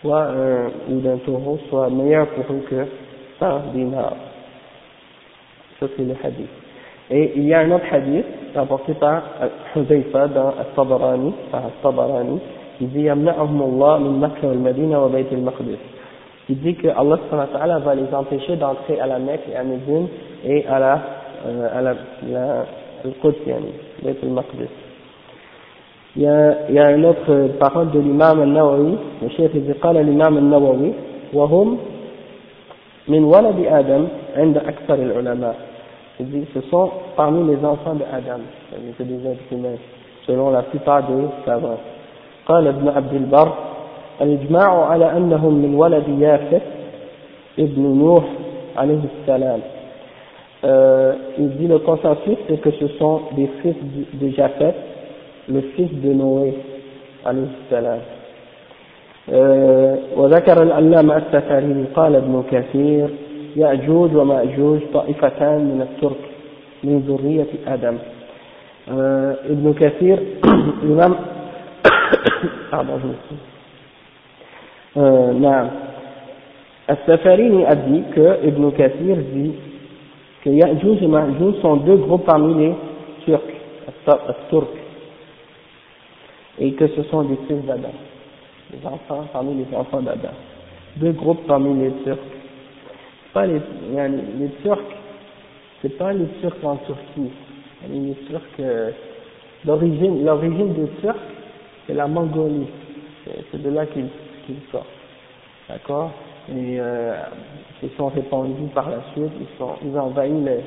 soit 0.01 0.23
euh, 0.23 0.69
ou 0.89 0.99
d'un 1.01 1.17
taureau 1.17 1.59
soit 1.69 1.89
meilleure 1.89 2.27
pour 2.29 2.45
eux 2.55 2.63
que 2.69 2.87
100 3.39 3.59
dinars. 3.73 4.15
Ça 5.79 5.85
c'est 5.95 6.03
le 6.03 6.15
hadith. 6.23 6.62
Et 7.15 7.33
il 7.35 7.45
y 7.45 7.53
a 7.53 7.59
un 7.59 7.69
autre 7.69 7.85
hadith 7.91 8.25
rapporté 8.55 8.95
par 8.95 9.21
Huzaifa 9.75 10.27
dans 10.29 10.47
Al-Tabarani, 10.59 11.31
par 11.51 11.61
Al-Tabarani, 11.65 12.39
qui 12.79 12.85
dit 12.85 13.05
يمنعهم 13.05 13.61
الله 13.61 13.97
من 13.97 14.19
مكة 14.19 14.47
والمدينة 14.47 15.05
وبيت 15.05 15.33
المقدس. 15.33 15.77
Il 16.49 16.59
dit 16.59 16.75
que 16.75 16.87
Allah 16.87 17.79
va 17.79 17.93
les 17.93 18.11
empêcher 18.11 18.55
d'entrer 18.55 18.99
à 18.99 19.05
la 19.05 19.19
Mecque 19.19 19.47
et 19.51 19.55
à 19.55 19.63
Médine 19.63 20.07
et 20.43 20.65
à 20.65 20.79
la 20.79 21.01
على 21.45 21.95
القدس 23.05 23.47
يعني 23.47 23.71
بيت 24.03 24.23
المقدس 24.23 24.73
Il 26.15 26.21
y, 26.21 26.27
a, 26.27 26.69
il 26.69 26.75
y 26.75 26.79
a 26.79 26.91
une 26.91 27.05
autre 27.07 27.57
parole 27.59 27.89
de 27.89 27.99
l'imam 27.99 28.39
al-Nawawi, 28.39 28.97
le 29.23 29.29
chef 29.29 29.51
dit 29.51 29.73
قال 29.81 29.97
الإمام 29.97 30.37
النووي 30.37 30.93
وهم 31.33 31.77
من 33.07 33.23
ولد 33.23 33.65
آدم 33.65 34.07
عند 34.37 34.57
أكثر 34.57 34.93
العلماء. 34.93 35.72
Il 36.20 36.30
dit 36.30 36.46
ce 36.54 36.60
sont 36.62 36.90
parmi 37.16 37.48
les 37.48 37.64
enfants 37.64 37.94
de 37.94 38.04
Adam, 38.12 38.40
c'est 38.96 39.06
des 39.06 39.28
êtres 39.28 39.52
humains. 39.52 39.78
selon 40.28 40.50
la 40.50 40.62
plupart 40.62 41.02
des 41.08 41.24
savants. 41.44 41.80
قال 42.46 42.66
ابن 42.66 42.88
عبد 42.88 43.14
البر 43.14 43.52
الإجماع 44.20 44.84
على 44.84 45.16
أنهم 45.16 45.54
من 45.54 45.74
ولد 45.74 46.04
يافث 46.08 46.62
ابن 47.58 47.82
نوح 47.82 48.24
عليه 48.76 49.00
السلام 49.04 49.60
euh, 50.64 51.12
il 51.38 51.50
dit 51.58 51.66
le 51.68 51.78
consensus 51.80 52.38
c'est 52.48 52.60
que 52.60 52.70
ce 52.70 52.88
sont 52.98 53.20
des 53.36 53.48
fils 53.60 53.76
de 54.14 54.28
Japheth 54.30 54.76
le 55.48 55.60
fils 55.76 55.92
de 55.92 56.12
Noé 56.12 56.52
عليه 57.26 57.48
السلام 57.64 58.00
وذكر 60.16 60.62
العلامة 60.62 61.16
السفاري 61.16 61.84
قال 61.94 62.16
ابن 62.16 62.42
كثير 62.50 63.08
يأجوج 63.56 64.14
ومأجوج 64.14 64.80
طائفتان 64.92 65.58
من 65.64 65.80
الترك 65.82 66.22
من 66.84 66.98
ذرية 67.08 67.46
آدم 67.74 67.98
ابن 69.50 69.74
كثير 69.80 70.18
الإمام 70.82 71.14
pardon 72.70 72.98
je 73.02 73.06
me 73.06 73.14
suis 73.26 73.36
euh, 74.96 75.32
non. 75.32 75.70
Al-Safarini 76.88 77.64
a 77.64 77.74
dit 77.74 78.02
que 78.14 78.46
Ibn 78.46 78.70
Kathir 78.72 79.16
dit 79.32 79.54
que 80.42 80.50
Ya'juj 80.50 81.02
et 81.02 81.06
Ma'juj 81.06 81.60
sont 81.60 81.76
deux 81.76 81.96
groupes 81.96 82.24
parmi 82.24 82.54
les 82.54 82.74
Turcs, 83.24 83.42
Turcs, 84.50 84.66
et 86.58 86.72
que 86.72 86.88
ce 86.88 87.02
sont 87.04 87.22
des 87.22 87.36
fils 87.46 87.64
d'Adam 87.66 87.92
les 88.72 88.86
enfants 88.86 89.24
parmi 89.32 89.54
les 89.54 89.76
enfants 89.76 90.00
d'Adam. 90.02 90.28
Deux 90.96 91.12
groupes 91.12 91.46
parmi 91.46 91.74
les 91.82 91.90
Turcs. 92.04 92.18
Pas 93.33 93.45
les, 93.47 93.59
les 94.39 94.49
Turcs, 94.63 94.79
c'est 95.81 95.97
pas 95.97 96.13
les 96.13 96.27
Turcs 96.41 96.63
en 96.63 96.77
Turquie. 96.77 97.31
Les 97.89 98.15
Turcs, 98.29 98.41
euh, 98.59 98.91
l'origine, 99.65 100.23
l'origine 100.23 100.73
des 100.73 100.87
Turcs, 101.01 101.15
c'est 101.87 101.93
la 101.93 102.07
Mongolie. 102.07 102.67
C'est 103.51 103.61
de 103.61 103.69
là 103.69 103.85
qu'ils 103.85 104.09
sortent. 104.71 104.85
D'accord? 105.69 106.11
Et 106.49 106.79
euh, 106.79 107.15
ils 107.81 107.89
sont 107.97 108.09
répandus 108.09 108.69
par 108.73 108.89
la 108.89 109.01
suite, 109.13 109.31
ils, 109.39 109.57
sont, 109.57 109.75
ils 109.83 109.95
ont 109.95 110.01
envahi 110.01 110.31
les, 110.31 110.59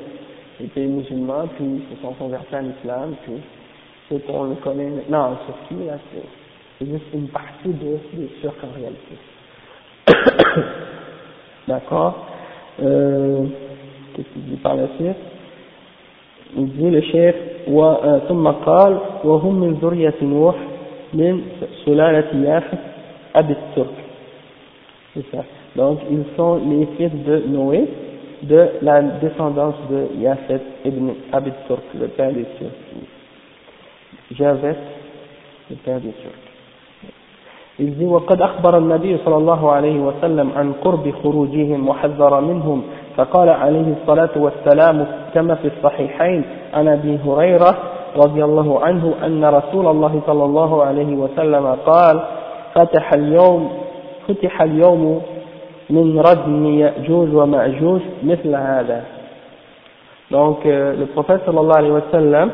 les 0.59 0.67
pays 0.67 0.87
musulmans, 0.87 1.47
puis 1.55 1.65
ils 1.65 1.95
se 1.95 2.01
sont 2.01 2.13
convertis 2.13 2.55
à 2.55 2.61
l'islam, 2.61 3.15
puis 3.23 3.35
c'est 4.09 4.25
qu'on 4.25 4.45
le 4.45 4.55
connaît 4.55 4.89
maintenant 4.89 5.31
en 5.31 5.35
Turquie, 5.45 5.85
là, 5.85 5.97
c'est 6.11 6.23
c'est 6.79 6.85
juste 6.85 7.05
une 7.11 7.27
partie 7.29 7.69
de, 7.69 7.97
des 8.13 8.27
Turcs 8.39 8.53
en 8.63 8.71
réalité. 8.79 9.17
D'accord? 11.67 12.27
euh, 12.82 13.44
Qu'est-ce 14.14 14.28
qu'il 14.28 14.42
dit 14.44 14.56
par 14.56 14.76
la 14.76 14.88
suite 14.98 15.16
Il 16.56 16.68
dit 16.72 16.90
le 16.90 17.00
chef 17.02 17.34
ثم 18.28 18.48
قال 18.48 18.98
وهم 19.24 19.54
من 19.60 19.78
ذرية 19.82 20.14
نوح 20.22 20.54
من 21.14 21.42
سلالة 21.86 22.42
يافث 22.44 22.78
أبي 23.36 23.52
الترك 23.52 23.98
c'est 25.14 25.30
ça 25.30 25.44
donc 25.76 26.00
ils 26.10 26.24
sont 26.36 26.60
les 26.68 26.86
fils 26.96 27.12
de 27.24 27.42
Noé 27.46 27.88
de 28.42 28.68
la 28.82 29.02
descendance 29.02 29.76
de 29.90 30.20
Yafet 30.20 30.60
ibn 30.84 31.10
Abid 31.32 31.54
Turk, 31.66 31.82
le 31.94 32.08
père 32.08 32.32
des 32.32 32.44
Turcs. 32.58 32.72
Javet, 34.32 34.76
le 35.70 35.76
père 35.76 36.00
des 36.00 36.12
Turcs. 36.12 36.45
إذ 37.79 38.05
وقد 38.05 38.41
أخبر 38.41 38.77
النبي 38.77 39.17
صلى 39.25 39.37
الله 39.37 39.71
عليه 39.71 39.99
وسلم 39.99 40.51
عن 40.55 40.73
قرب 40.73 41.13
خروجهم 41.23 41.89
وحذر 41.89 42.41
منهم 42.41 42.83
فقال 43.17 43.49
عليه 43.49 43.93
الصلاة 44.01 44.29
والسلام 44.35 45.07
كما 45.33 45.55
في 45.55 45.67
الصحيحين 45.67 46.43
عن 46.73 46.87
أبي 46.87 47.19
هريرة 47.25 47.77
رضي 48.15 48.43
الله 48.43 48.79
عنه 48.81 49.13
أن 49.25 49.45
رسول 49.45 49.87
الله 49.87 50.21
صلى 50.27 50.43
الله 50.45 50.83
عليه 50.83 51.15
وسلم 51.15 51.77
قال 51.85 52.19
فتح 52.75 53.13
اليوم 53.13 53.69
فتح 54.27 54.61
اليوم 54.61 55.21
من 55.89 56.19
ردم 56.19 56.65
يأجوج 56.65 57.35
ومأجوج 57.35 58.01
مثل 58.23 58.55
هذا. 58.55 59.03
Donc 60.29 60.65
euh, 60.65 60.93
le 60.99 61.05
prophète 61.05 61.41
sallallahu 61.45 61.77
alayhi 61.77 61.93
wa 61.93 62.01
sallam 62.11 62.49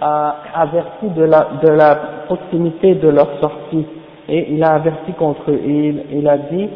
a 0.00 0.36
averti 0.54 1.08
de 1.08 1.24
la, 1.24 1.48
de 1.62 1.72
la 1.72 1.94
proximité 2.26 2.94
de 2.94 3.08
leur 3.08 3.26
sortie. 3.40 3.86
Et 4.28 4.52
il 4.52 4.62
a 4.62 4.74
averti 4.74 5.12
contre 5.12 5.50
eux. 5.50 5.60
Et 5.64 5.94
il, 6.12 6.28
a 6.28 6.38
dit, 6.38 6.68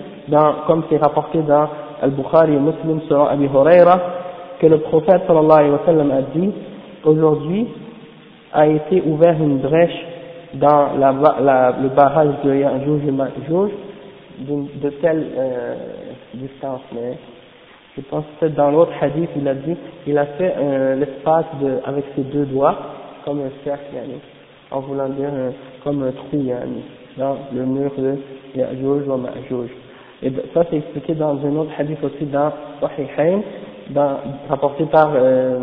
comme 0.66 0.84
c'est 0.88 0.98
rapporté 0.98 1.38
dans 1.42 1.68
Al-Bukhari 2.02 2.54
et 2.54 2.58
Muslim 2.58 3.00
selon 3.08 3.26
Abi 3.26 3.46
Huraira, 3.46 4.00
que 4.60 4.66
le 4.66 4.78
prophète 4.78 5.22
sallallahu 5.26 5.58
alayhi 5.58 5.72
wa 5.72 5.80
sallam 5.86 6.10
a 6.10 6.22
dit, 6.36 6.50
aujourd'hui 7.04 7.66
a 8.52 8.66
été 8.66 9.02
ouvert 9.02 9.34
une 9.40 9.58
brèche 9.58 10.06
dans 10.54 10.90
le 10.96 11.88
barrage 11.88 12.34
de 12.44 12.54
Ya'juj 12.54 13.02
et 13.06 14.42
de 14.42 14.90
telle 15.02 15.26
euh, 15.36 15.74
distance, 16.34 16.80
mais 16.94 17.18
je 17.96 18.02
pense 18.02 18.24
que 18.40 18.46
dans 18.46 18.70
l'autre 18.70 18.92
hadith, 19.00 19.30
il 19.36 19.46
a 19.46 19.54
dit, 19.54 19.76
il 20.06 20.16
a 20.16 20.26
fait 20.26 20.54
euh, 20.56 20.96
l'espace 20.96 21.44
avec 21.84 22.04
ses 22.16 22.22
deux 22.22 22.46
doigts, 22.46 22.76
comme 23.24 23.40
un 23.40 23.64
cercle, 23.64 23.84
en 24.70 24.80
voulant 24.80 25.08
dire 25.08 25.28
euh, 25.32 25.50
comme 25.84 26.02
un 26.02 26.12
trou, 26.12 26.42
yani 26.42 26.82
dans 27.20 27.36
le 27.52 27.64
mur 27.64 27.90
de 27.98 28.16
Ya'juj 28.56 29.06
wa 29.06 29.16
Ma'juj. 29.18 29.68
Et 30.22 30.32
ça 30.54 30.64
c'est 30.70 30.76
expliqué 30.76 31.14
dans 31.14 31.36
un 31.44 31.56
autre 31.56 31.70
hadith 31.78 32.02
aussi 32.02 32.24
dans 32.24 32.50
Sahihain, 32.80 33.40
dans, 33.90 34.16
rapporté 34.48 34.84
par 34.86 35.12
euh, 35.14 35.58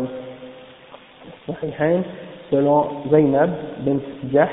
Sahihain, 1.46 2.02
selon 2.50 2.86
Zainab 3.10 3.50
bin 3.80 3.98
Jahsh, 4.32 4.48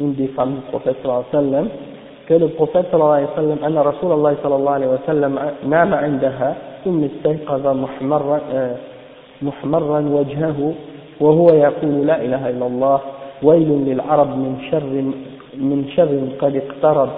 une 0.00 0.14
des 0.14 0.28
femmes 0.28 0.56
du 0.56 0.60
prophète 0.70 0.96
sallallahu 1.02 1.24
alayhi 1.32 1.46
wa 1.46 1.52
sallam, 1.52 1.68
que 2.28 2.34
le 2.34 2.48
prophète 2.48 2.86
sallallahu 2.90 3.12
alayhi 3.12 3.28
wa 3.28 3.36
sallam, 3.36 3.58
أن 3.64 3.78
رسول 3.78 4.12
الله 4.12 4.36
صلى 4.42 4.56
الله 4.56 4.72
عليه 4.72 4.86
وسلم 4.86 5.38
نام 5.68 5.94
عندها 5.94 6.56
ثم 6.84 7.04
استيقظ 7.04 7.66
محمرا 7.66 8.40
محمرا 9.42 10.00
وجهه 10.00 10.74
وهو 11.20 11.48
يقول 11.48 12.06
لا 12.06 12.22
إله 12.24 12.50
إلا 12.50 12.66
الله 12.66 13.00
ويل 13.42 13.68
للعرب 13.68 14.28
من 14.28 14.58
شر 14.70 15.12
من 15.57 15.89
شر 15.95 16.19
قد 16.39 16.55
اقترب 16.55 17.09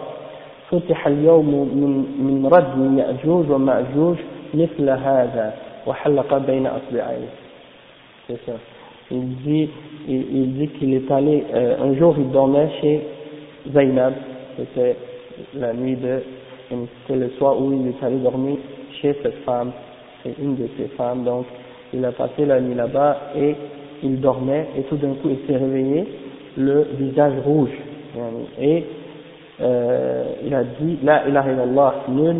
فتح 0.71 1.07
اليوم 1.07 1.49
من 1.49 1.91
من 2.19 2.45
ردم 2.45 2.97
يأجوج 2.99 3.49
ومأجوج 3.51 4.17
مثل 4.53 4.89
هذا 4.89 5.53
وحلق 5.87 6.37
بين 6.37 6.67
أصبعيه 6.67 7.29
c'est 8.27 8.39
ça 8.45 8.53
il 9.11 9.35
dit 9.45 9.69
il, 10.07 10.37
il 10.37 10.53
dit 10.53 10.67
qu'il 10.69 10.93
est 10.93 11.11
allé 11.11 11.43
euh, 11.53 11.75
un 11.81 11.93
jour 11.95 12.15
il 12.17 12.29
dormait 12.31 12.69
chez 12.81 13.01
Zainab 13.73 14.13
c'était 14.57 14.95
la 15.55 15.73
nuit 15.73 15.95
de 15.95 16.21
c'était 16.69 17.19
le 17.19 17.29
soir 17.37 17.59
où 17.59 17.73
il 17.73 17.87
est 17.89 18.05
allé 18.05 18.17
dormir 18.17 18.57
chez 19.01 19.13
cette 19.21 19.43
femme 19.45 19.71
c'est 20.23 20.35
une 20.39 20.55
de 20.55 20.67
ses 20.77 20.87
femmes 20.97 21.23
donc 21.23 21.45
il 21.93 22.03
a 22.05 22.11
passé 22.11 22.45
la 22.45 22.59
nuit 22.61 22.75
là-bas 22.75 23.17
et 23.35 23.55
il 24.03 24.19
dormait 24.21 24.67
et 24.77 24.81
tout 24.83 24.95
d'un 24.97 25.13
coup 25.15 25.29
il 25.29 25.39
s'est 25.45 25.57
réveillé 25.57 26.07
le 26.57 26.87
visage 26.97 27.33
rouge 27.45 27.75
Et 28.60 28.84
euh, 29.60 30.24
il 30.44 30.54
a 30.54 30.64
dit, 30.64 30.98
La 31.02 31.26
ilaha 31.28 31.52
illallah, 31.52 31.94
nul, 32.08 32.36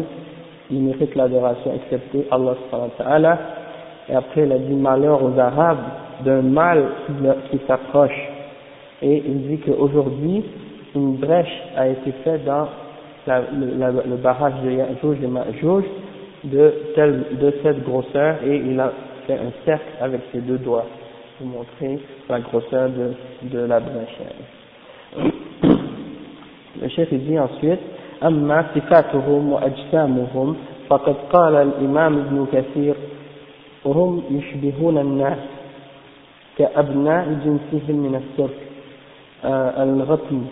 il 0.71 0.83
mérite 0.83 1.15
l'adoration 1.15 1.73
excepté 1.75 2.27
Allah 2.31 2.55
subhanahu 2.65 2.91
wa 2.99 3.05
ta'ala. 3.05 3.39
Et 4.09 4.15
après 4.15 4.45
il 4.45 4.53
a 4.53 4.59
dit 4.59 4.75
malheur 4.75 5.23
aux 5.23 5.39
Arabes 5.39 5.79
d'un 6.25 6.43
mal 6.43 6.85
qui 7.51 7.59
s'approche. 7.67 8.19
Et 9.03 9.23
il 9.27 9.49
dit 9.49 9.59
qu'aujourd'hui, 9.59 10.45
une 10.95 11.17
brèche 11.17 11.63
a 11.77 11.89
été 11.89 12.13
faite 12.25 12.45
dans 12.45 12.67
le, 13.27 14.17
barrage 14.17 14.55
de 14.65 14.71
Ya'juj 14.71 15.19
de, 16.45 17.55
cette 17.63 17.85
grosseur 17.85 18.37
et 18.45 18.57
il 18.57 18.81
a 18.81 18.93
fait 19.27 19.35
un 19.35 19.53
cercle 19.65 19.85
avec 20.01 20.21
ses 20.33 20.41
deux 20.41 20.59
doigts 20.59 20.87
pour 21.37 21.47
montrer 21.47 21.99
la 22.29 22.41
grosseur 22.41 22.89
de 23.43 23.59
la 23.59 23.81
brèche. 23.81 24.19
Le 26.81 26.89
chef 26.89 27.13
dit 27.13 27.39
ensuite 27.39 27.81
أما 28.25 28.65
صفاتهم 28.75 29.53
وأجسامهم 29.53 30.57
فقد 30.89 31.15
قال 31.33 31.55
الإمام 31.57 32.19
ابن 32.19 32.47
كثير 32.53 32.95
هم 33.87 34.23
يشبهون 34.31 34.99
الناس 34.99 35.39
كأبناء 36.59 37.25
جنسهم 37.45 37.97
من 37.97 38.15
الترك 38.15 38.57
آه 39.45 39.83
الغطم 39.83 40.43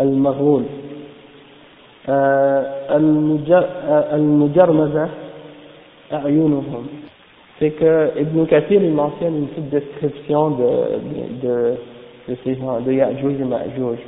المغول 0.00 0.62
آه 2.08 2.96
المجرمزة 4.14 5.08
أعينهم. 6.12 6.86
C'est 7.60 7.70
que 7.70 8.10
Ibn 8.18 8.46
Kathir 8.46 8.82
il 8.82 8.92
mentionne 8.92 9.36
une 9.36 9.46
petite 9.46 9.70
description 9.70 10.50
de, 10.50 10.64
de, 10.64 11.46
de, 11.46 11.74
de 12.28 12.36
ces 12.44 12.56
gens, 12.56 12.80
de 12.80 12.92
Ya'juj 12.92 13.40
et. 13.40 13.98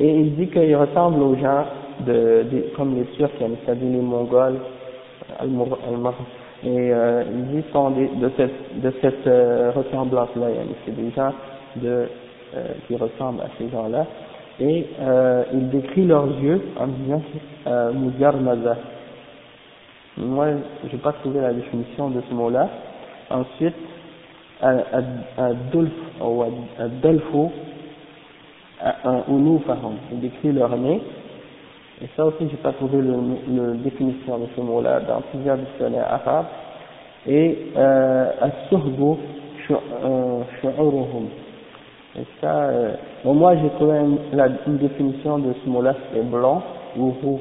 Et 0.00 0.08
il 0.08 0.34
dit 0.36 0.48
qu'il 0.48 0.74
ressemble 0.76 1.22
aux 1.22 1.36
gens 1.36 1.64
de, 2.06 2.44
comme 2.76 2.96
les 2.96 3.04
Turcs, 3.16 3.30
c'est-à-dire 3.38 3.90
les 3.90 4.00
Mongols, 4.00 4.58
et 6.64 6.92
euh, 6.92 7.24
il 7.32 7.46
dit 7.48 7.64
sont 7.72 7.90
des, 7.90 8.06
de 8.06 8.30
cette, 8.36 8.80
de 8.80 8.92
cette 9.00 9.26
euh, 9.26 9.72
ressemblance-là, 9.74 10.46
c'est 10.84 10.94
des 10.94 11.10
gens 11.10 11.32
de 11.76 12.06
euh, 12.54 12.64
qui 12.86 12.96
ressemblent 12.96 13.40
à 13.40 13.48
ces 13.58 13.68
gens-là, 13.68 14.06
et 14.60 14.86
euh, 15.00 15.44
il 15.52 15.70
décrit 15.70 16.06
leurs 16.06 16.28
yeux 16.40 16.60
en 16.78 16.86
disant 16.86 17.22
euh, 17.66 17.92
Mujarmaza. 17.92 18.76
Moi, 20.18 20.48
je 20.86 20.92
n'ai 20.92 21.02
pas 21.02 21.12
trouvé 21.12 21.40
la 21.40 21.52
définition 21.52 22.10
de 22.10 22.20
ce 22.28 22.34
mot-là. 22.34 22.68
Ensuite, 23.30 23.74
il 30.12 30.20
décrit 30.20 30.52
leur 30.52 30.76
nez. 30.76 31.00
Et 32.02 32.08
ça 32.16 32.24
aussi, 32.24 32.48
j'ai 32.50 32.56
pas 32.56 32.72
trouvé 32.72 32.98
la 33.00 33.72
définition 33.74 34.38
de 34.38 34.46
ce 34.56 34.60
mot-là 34.60 35.00
dans 35.00 35.20
plusieurs 35.32 35.56
dictionnaires 35.56 36.12
arabes. 36.12 36.46
Et 37.26 37.70
euh, 37.76 38.30
As-Suhbu, 38.40 39.16
Shu'uruhum. 39.66 41.28
Et 42.18 42.24
ça, 42.40 42.64
euh, 42.64 42.94
bon, 43.24 43.34
moi 43.34 43.56
j'ai 43.56 43.70
trouvé 43.70 43.98
une, 43.98 44.18
une 44.66 44.78
définition 44.78 45.38
de 45.38 45.54
ce 45.64 45.68
mot-là, 45.68 45.94
c'est 46.12 46.28
blanc 46.28 46.62
ou 46.96 47.10
roux. 47.22 47.40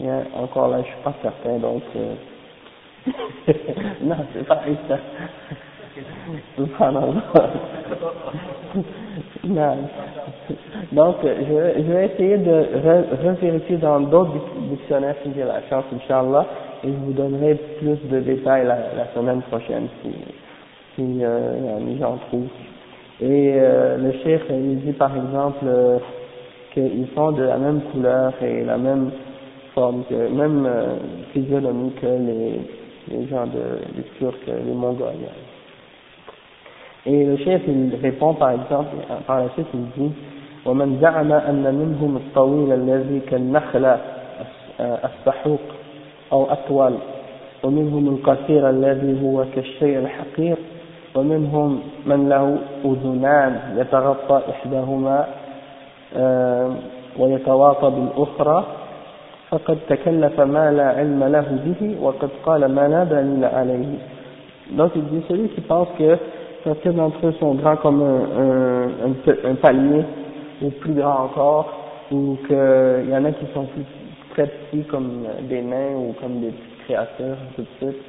Et 0.00 0.08
encore 0.36 0.68
là, 0.68 0.78
je 0.82 0.86
suis 0.86 1.02
pas 1.04 1.14
certain, 1.22 1.58
donc. 1.58 1.82
Euh... 1.96 2.14
non, 4.02 4.16
c'est 4.32 4.46
pas 4.46 4.60
ça. 4.88 4.98
Donc, 10.92 11.16
je 11.22 11.92
vais, 11.92 12.06
essayer 12.06 12.38
de 12.38 12.64
revérifier 13.26 13.76
dans 13.76 14.00
d'autres 14.00 14.38
dictionnaires 14.70 15.16
si 15.22 15.30
j'ai 15.34 15.44
la 15.44 15.60
chance, 15.68 15.84
Inch'Allah, 15.94 16.46
et 16.84 16.88
je 16.88 16.96
vous 16.96 17.12
donnerai 17.12 17.56
plus 17.78 17.98
de 18.08 18.20
détails 18.20 18.66
la, 18.66 19.06
semaine 19.14 19.42
prochaine 19.42 19.88
si, 20.02 20.10
si 20.96 21.22
euh, 21.24 21.98
j'en 22.00 22.16
trouve. 22.28 22.48
Et 23.20 23.54
euh, 23.56 23.98
le 23.98 24.12
chef, 24.24 24.42
il 24.50 24.80
dit 24.80 24.92
par 24.92 25.14
exemple 25.16 25.64
euh, 25.64 25.98
qu'ils 26.72 27.06
sont 27.14 27.30
de 27.32 27.42
la 27.44 27.58
même 27.58 27.82
couleur 27.92 28.32
et 28.42 28.64
la 28.64 28.78
même 28.78 29.10
forme, 29.74 30.04
même 30.10 30.66
euh, 30.66 30.96
physionomie 31.32 31.92
que 32.00 32.06
les, 32.06 32.60
les 33.16 33.26
gens 33.28 33.46
de, 33.46 33.78
les 33.96 34.02
Turcs, 34.18 34.34
les 34.46 34.72
Mongols. 34.72 35.28
Et 37.04 37.24
le 37.24 37.36
chef, 37.38 37.62
il 37.66 37.98
répond 38.00 38.34
par 38.34 38.52
exemple, 38.52 38.96
par 39.26 39.40
la 39.40 39.48
suite, 39.50 39.66
il 39.74 40.02
dit 40.02 40.12
ومن 40.66 40.98
زعم 41.00 41.32
أن 41.32 41.74
منهم 41.74 42.16
الطويل 42.16 42.72
الذي 42.72 43.20
كالنخلة 43.20 43.98
السحوق 44.80 45.60
أو 46.32 46.44
أطول 46.44 46.94
ومنهم 47.62 48.08
القصير 48.08 48.70
الذي 48.70 49.22
هو 49.22 49.44
كالشيء 49.54 49.98
الحقير 49.98 50.56
ومنهم 51.14 51.80
من 52.06 52.28
له 52.28 52.58
أذنان 52.84 53.60
يتغطى 53.76 54.42
إحداهما 54.50 55.26
ويتواطى 57.18 57.90
بالأخرى 57.90 58.64
فقد 59.50 59.78
تكلف 59.88 60.40
ما 60.40 60.70
لا 60.70 60.88
علم 60.88 61.24
له 61.24 61.58
به 61.64 61.96
وقد 62.02 62.28
قال 62.46 62.74
ما 62.74 62.88
لا 62.88 63.04
دليل 63.04 63.44
عليه 63.44 63.98
donc 64.70 64.92
il 64.96 65.04
dit 65.04 65.22
celui 65.28 65.48
qui 65.48 65.60
pense 65.60 65.88
que 65.98 66.16
certains 66.64 66.92
d'entre 66.92 67.26
eux 67.26 67.34
sont 67.40 67.54
grands 67.54 67.76
comme 67.76 68.02
un, 68.02 68.88
un, 69.06 69.50
un, 69.50 69.54
palier 69.56 70.04
ou 70.62 70.70
plus 70.70 70.94
grands 70.94 71.24
encore 71.24 71.72
ou 72.10 72.36
qu'il 72.46 73.10
y 73.10 73.16
en 73.16 73.24
a 73.24 73.32
qui 73.32 73.46
sont 73.54 73.64
plus 73.66 73.84
très 74.30 74.46
petits 74.46 74.84
comme 74.84 75.26
des 75.48 75.62
nains 75.62 75.96
ou 75.96 76.14
comme 76.20 76.40
des 76.40 76.50
petits 76.50 76.84
créateurs 76.86 77.36
tout 77.56 77.62
de 77.62 77.66
suite 77.78 78.02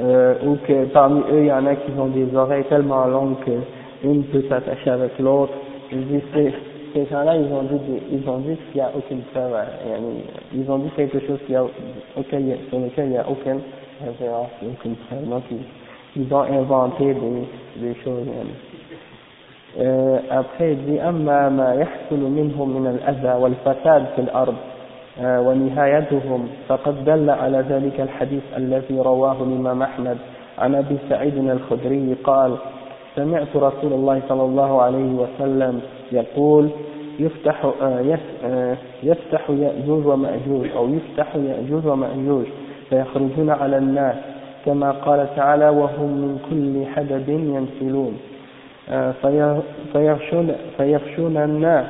euh, 0.00 0.34
ou 0.44 0.56
que 0.66 0.86
parmi 0.86 1.20
eux 1.30 1.40
il 1.40 1.46
y 1.46 1.52
en 1.52 1.66
a 1.66 1.74
qui 1.76 1.90
ont 1.98 2.08
des 2.08 2.34
oreilles 2.34 2.64
tellement 2.64 3.06
longues 3.06 3.36
qu'une 3.44 4.24
peut 4.24 4.44
s'attacher 4.48 4.90
avec 4.90 5.18
l'autre. 5.18 5.52
Ces 5.90 7.06
gens-là, 7.06 7.36
ils 7.36 7.52
ont 7.52 7.62
dit, 7.64 8.56
qu'il 8.70 8.74
n'y 8.74 8.80
a 8.80 8.90
aucune 8.96 9.22
preuve, 9.32 9.52
ils 10.54 10.70
ont 10.70 10.78
dit 10.78 10.90
quelque 10.96 11.18
chose 11.26 11.38
qui 11.44 11.54
a, 11.56 11.64
auquel, 12.16 12.56
sur 12.68 12.78
lequel 12.78 13.06
il 13.06 13.10
n'y 13.10 13.18
a 13.18 13.28
aucune 13.28 13.60
référence, 14.04 14.50
aucune 14.62 14.94
preuve. 14.94 15.28
Donc 15.28 15.42
ils, 15.50 15.58
ils 16.16 16.32
ont 16.32 16.42
inventé 16.42 17.14
des, 17.14 17.46
des 17.76 17.94
choses. 18.04 18.26
Euh, 19.80 20.18
après 20.30 20.72
il 20.72 20.84
dit, 20.86 21.00
أما 21.00 21.48
ما 21.48 21.74
يحصل 21.74 22.20
منهم 22.20 22.68
من 22.80 22.86
الأذى 22.86 23.42
والفساد 23.42 24.06
في 24.16 24.20
الأرض 24.20 24.54
ونهايتهم 25.22 26.48
فقد 26.68 27.04
دل 27.04 27.30
على 27.30 27.64
ذلك 27.68 28.00
الحديث 28.00 28.42
الذي 28.56 29.00
رواه 29.00 29.36
الإمام 29.42 29.82
أحمد 29.82 30.16
عن 30.58 30.74
أبي 30.74 30.96
سعيد 31.08 31.36
الخدري 31.36 32.16
قال 32.24 32.56
سمعت 33.16 33.56
رسول 33.56 33.92
الله 33.92 34.22
صلى 34.28 34.42
الله 34.42 34.82
عليه 34.82 35.12
وسلم 35.12 35.80
يقول 36.12 36.68
يفتح 37.18 37.66
يفتح 39.02 39.50
يأجوج 39.50 40.06
ومأجوج 40.06 40.66
أو 40.76 40.88
يفتح 40.88 41.36
يأجوج 41.36 41.86
ومأجوج 41.86 42.44
فيخرجون 42.90 43.50
على 43.50 43.78
الناس 43.78 44.16
كما 44.64 44.90
قال 44.90 45.26
تعالى 45.36 45.68
وهم 45.68 46.08
من 46.08 46.38
كل 46.50 46.94
حدب 46.94 47.28
ينسلون. 47.28 48.18
فيغشون, 49.92 50.52
فيغشون 50.76 51.36
الناس 51.36 51.86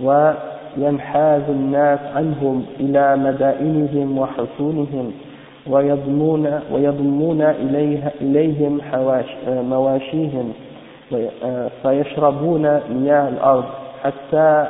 و 0.00 0.32
ينحاز 0.76 1.42
الناس 1.48 2.00
عنهم 2.14 2.64
إلى 2.80 3.16
مدائنهم 3.16 4.18
وحصونهم 4.18 5.12
ويضمون, 5.66 6.60
ويضمون 6.72 7.42
إليه 7.42 8.12
إليهم 8.20 8.80
حواش 8.80 9.24
مواشيهم 9.48 10.52
فيشربون 11.82 12.80
مياه 12.90 13.28
الأرض 13.28 13.64
حتى 14.04 14.66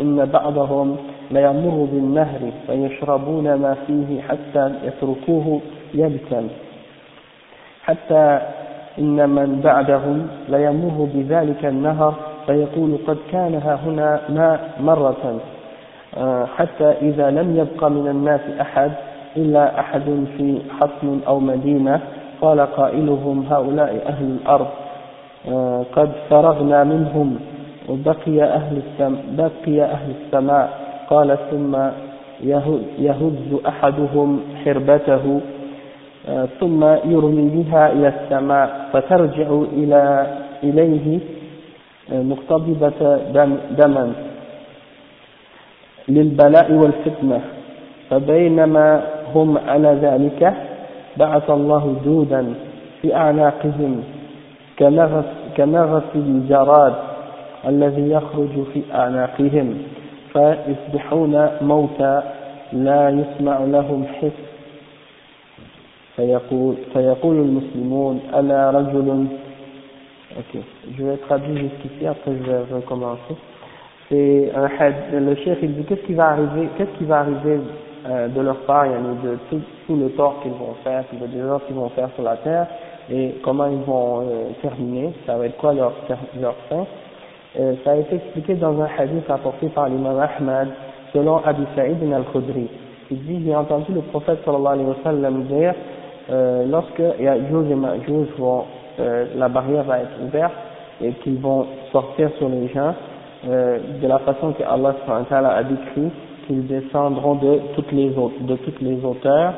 إن 0.00 0.24
بعضهم 0.24 0.96
ليمر 1.30 1.88
بالنهر 1.92 2.40
فيشربون 2.66 3.54
ما 3.54 3.76
فيه 3.86 4.20
حتى 4.20 4.72
يتركوه 4.84 5.60
يبكا 5.94 6.48
حتى 7.84 8.40
إن 8.98 9.28
من 9.30 9.60
بعدهم 9.64 10.26
ليمر 10.48 11.08
بذلك 11.14 11.64
النهر 11.64 12.14
فيقول 12.46 12.98
قد 13.06 13.18
كان 13.32 13.54
ها 13.54 13.78
هنا 13.86 14.20
ماء 14.28 14.70
مرة. 14.80 15.40
حتى 16.56 16.84
إذا 16.84 17.30
لم 17.30 17.56
يبق 17.56 17.84
من 17.84 18.08
الناس 18.08 18.40
أحد 18.60 18.92
إلا 19.36 19.80
أحد 19.80 20.24
في 20.36 20.58
حصن 20.80 21.20
أو 21.26 21.40
مدينة 21.40 22.00
قال 22.40 22.60
قائلهم 22.60 23.46
هؤلاء 23.50 24.02
أهل 24.06 24.24
الأرض 24.24 24.66
قد 25.96 26.10
فرغنا 26.30 26.84
منهم 26.84 27.38
وبقي 27.88 28.42
أهل 28.42 28.82
بقي 29.38 29.82
أهل 29.82 30.10
السماء. 30.10 30.84
قال 31.10 31.38
ثم 31.50 31.76
يهز 32.98 33.60
أحدهم 33.68 34.40
حربته 34.64 35.40
ثم 36.60 36.84
يرمي 36.84 37.64
بها 37.64 37.92
إلى 37.92 38.08
السماء 38.08 38.88
فترجع 38.92 39.48
إلى 39.72 40.26
إليه 40.62 41.20
مقتضبة 42.12 43.16
دم 43.34 43.56
دما 43.78 44.12
للبلاء 46.08 46.72
والفتنة. 46.72 47.40
فبينما 48.10 49.02
هم 49.34 49.58
على 49.58 49.88
ذلك 50.02 50.54
بعث 51.16 51.50
الله 51.50 51.96
دودا 52.04 52.54
في 53.02 53.16
أعناقهم 53.16 54.02
كنغف, 54.78 55.24
كنغف 55.56 56.04
الجراد 56.14 56.94
الذي 57.68 58.10
يخرج 58.10 58.62
في 58.72 58.82
أعناقهم 58.94 59.78
فيصبحون 60.32 61.48
موتى 61.60 62.22
لا 62.72 63.10
يسمع 63.10 63.58
لهم 63.58 64.04
حس 64.20 64.43
فيقول, 66.15 66.75
فيقول 66.93 67.35
المسلمون 67.35 68.19
أنا 68.33 68.71
رجل 68.71 69.27
Ok, 70.37 70.61
je 70.95 71.03
vais 71.03 71.17
traduire 71.17 71.57
jusqu'ici, 71.57 72.05
après 72.05 72.31
je 72.37 72.43
vais 72.51 72.75
recommencer. 72.75 73.35
C'est 74.09 74.51
un 74.55 75.19
le 75.19 75.35
chef 75.37 75.57
il 75.63 75.75
dit 75.75 75.83
qu'est-ce 75.85 76.05
qui 76.05 76.13
va 76.13 76.29
arriver, 76.29 76.69
qu'est-ce 76.77 76.95
qui 76.99 77.05
va 77.05 77.21
arriver 77.21 77.59
euh, 78.07 78.27
de 78.27 78.39
leur 78.39 78.57
part, 78.59 78.85
de 78.85 79.37
tout, 79.49 79.59
tout 79.87 79.95
le 79.95 80.09
tort 80.11 80.39
qu'ils 80.43 80.51
vont 80.51 80.75
faire, 80.83 81.03
tout 81.09 81.17
le 81.19 81.27
désordre 81.27 81.65
qu'ils 81.65 81.75
vont 81.75 81.89
faire 81.89 82.09
sur 82.13 82.23
la 82.23 82.37
terre, 82.37 82.67
et 83.11 83.35
comment 83.43 83.65
ils 83.65 83.81
vont 83.81 84.21
euh, 84.21 84.49
terminer, 84.61 85.13
ça 85.25 85.35
va 85.35 85.47
être 85.47 85.57
quoi 85.57 85.73
leur, 85.73 85.93
leur 86.39 86.55
fin. 86.69 86.85
Euh, 87.59 87.73
ça 87.83 87.91
a 87.91 87.95
été 87.95 88.15
expliqué 88.17 88.53
dans 88.53 88.79
un 88.79 88.87
hadith 88.97 89.27
apporté 89.29 89.67
par 89.69 89.89
l'imam 89.89 90.19
Ahmad, 90.19 90.69
selon 91.11 91.37
Abu 91.43 91.63
Sa'id 91.75 91.97
al-Khudri. 92.13 92.67
Il 93.09 93.19
dit, 93.23 93.43
j'ai 93.45 93.55
entendu 93.55 93.91
le 93.93 94.01
prophète 94.01 94.39
sallallahu 94.45 94.73
alayhi 94.73 94.89
wa 94.89 94.95
sallam 95.03 95.43
dire, 95.45 95.73
euh, 96.30 96.64
lorsque 96.66 97.00
et 97.00 97.26
vont 98.38 98.64
euh, 99.00 99.26
la 99.36 99.48
barrière 99.48 99.84
va 99.84 99.98
être 100.00 100.22
ouverte 100.24 100.52
et 101.02 101.12
qu'ils 101.14 101.38
vont 101.38 101.66
sortir 101.92 102.30
sur 102.38 102.48
les 102.48 102.68
gens 102.68 102.94
euh, 103.48 103.78
de 104.00 104.06
la 104.06 104.18
façon 104.20 104.52
que 104.52 104.62
Allah 104.62 104.94
a 105.56 105.64
décrit 105.64 106.10
qu'ils 106.46 106.66
descendront 106.66 107.34
de 107.36 107.60
toutes 107.74 107.92
les 107.92 108.10
de 108.10 108.56
toutes 108.56 108.80
les 108.80 109.04
hauteurs 109.04 109.54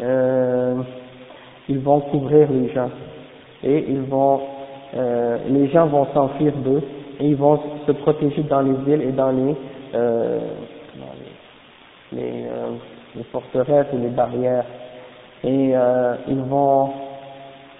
euh, 0.00 0.76
ils 1.68 1.80
vont 1.80 2.00
couvrir 2.00 2.48
les 2.50 2.68
gens 2.72 2.90
et 3.62 3.84
ils 3.88 4.02
vont 4.02 4.40
euh, 4.94 5.38
les 5.48 5.68
gens 5.68 5.86
vont 5.86 6.06
s'enfuir 6.14 6.52
d'eux 6.64 6.82
et 7.20 7.26
ils 7.26 7.36
vont 7.36 7.60
se 7.86 7.92
protéger 7.92 8.42
dans 8.44 8.60
les 8.60 8.74
villes 8.84 9.02
et 9.02 9.12
dans 9.12 9.30
les, 9.30 9.56
euh, 9.94 10.40
les, 12.12 12.18
les, 12.18 12.46
euh, 12.46 12.70
les 13.16 13.24
forteresses 13.24 13.86
et 13.92 13.96
les 13.96 14.08
barrières. 14.08 14.64
Et 15.44 15.72
euh, 15.74 16.14
ils 16.28 16.40
vont, 16.40 16.90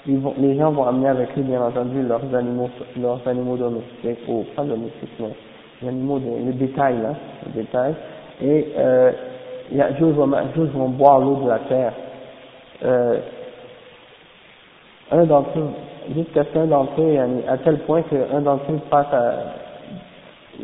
ils 0.07 0.19
vont, 0.19 0.35
les 0.39 0.57
gens 0.57 0.71
vont 0.71 0.87
amener 0.87 1.09
avec 1.09 1.31
eux 1.37 1.43
bien 1.43 1.63
entendu 1.63 2.03
leurs 2.03 2.35
animaux, 2.35 2.71
leurs 3.01 3.27
animaux 3.27 3.57
domestiques, 3.57 4.21
ou 4.29 4.45
pas 4.55 4.63
domestiques, 4.63 5.11
mais 5.19 5.31
les 5.83 5.89
animaux, 5.89 6.19
de, 6.19 6.47
le 6.47 6.53
détail 6.53 7.01
là, 7.03 7.15
le 7.47 7.63
détail. 7.63 7.95
Et 8.43 8.73
euh, 8.79 9.13
vont 9.73 10.89
boire 10.91 11.19
l'eau 11.19 11.37
de 11.43 11.49
la 11.49 11.59
terre. 11.61 11.93
Euh, 12.85 13.19
un 15.11 15.25
d'entre 15.25 15.59
eux, 15.59 15.71
jusqu'à 16.15 16.45
ce 16.45 16.49
qu'un 16.51 16.67
d'entre 16.67 17.01
eux, 17.01 17.19
à 17.49 17.57
tel 17.59 17.79
point 17.81 18.03
qu'un 18.03 18.41
d'entre 18.41 18.71
eux 18.71 18.81
passe 18.91 19.13
à, 19.13 19.35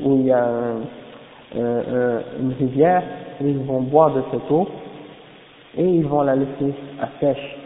où 0.05 0.17
il 0.17 0.27
y 0.27 0.33
a 0.33 0.45
un, 0.45 0.77
un, 1.59 2.21
une 2.41 2.53
rivière, 2.59 3.03
ils 3.41 3.59
vont 3.59 3.81
boire 3.81 4.13
de 4.15 4.23
cette 4.31 4.51
eau, 4.51 4.69
et 5.77 5.85
ils 5.85 6.07
vont 6.07 6.23
la 6.23 6.37
laisser 6.37 6.75
à 7.01 7.09
sèche. 7.21 7.57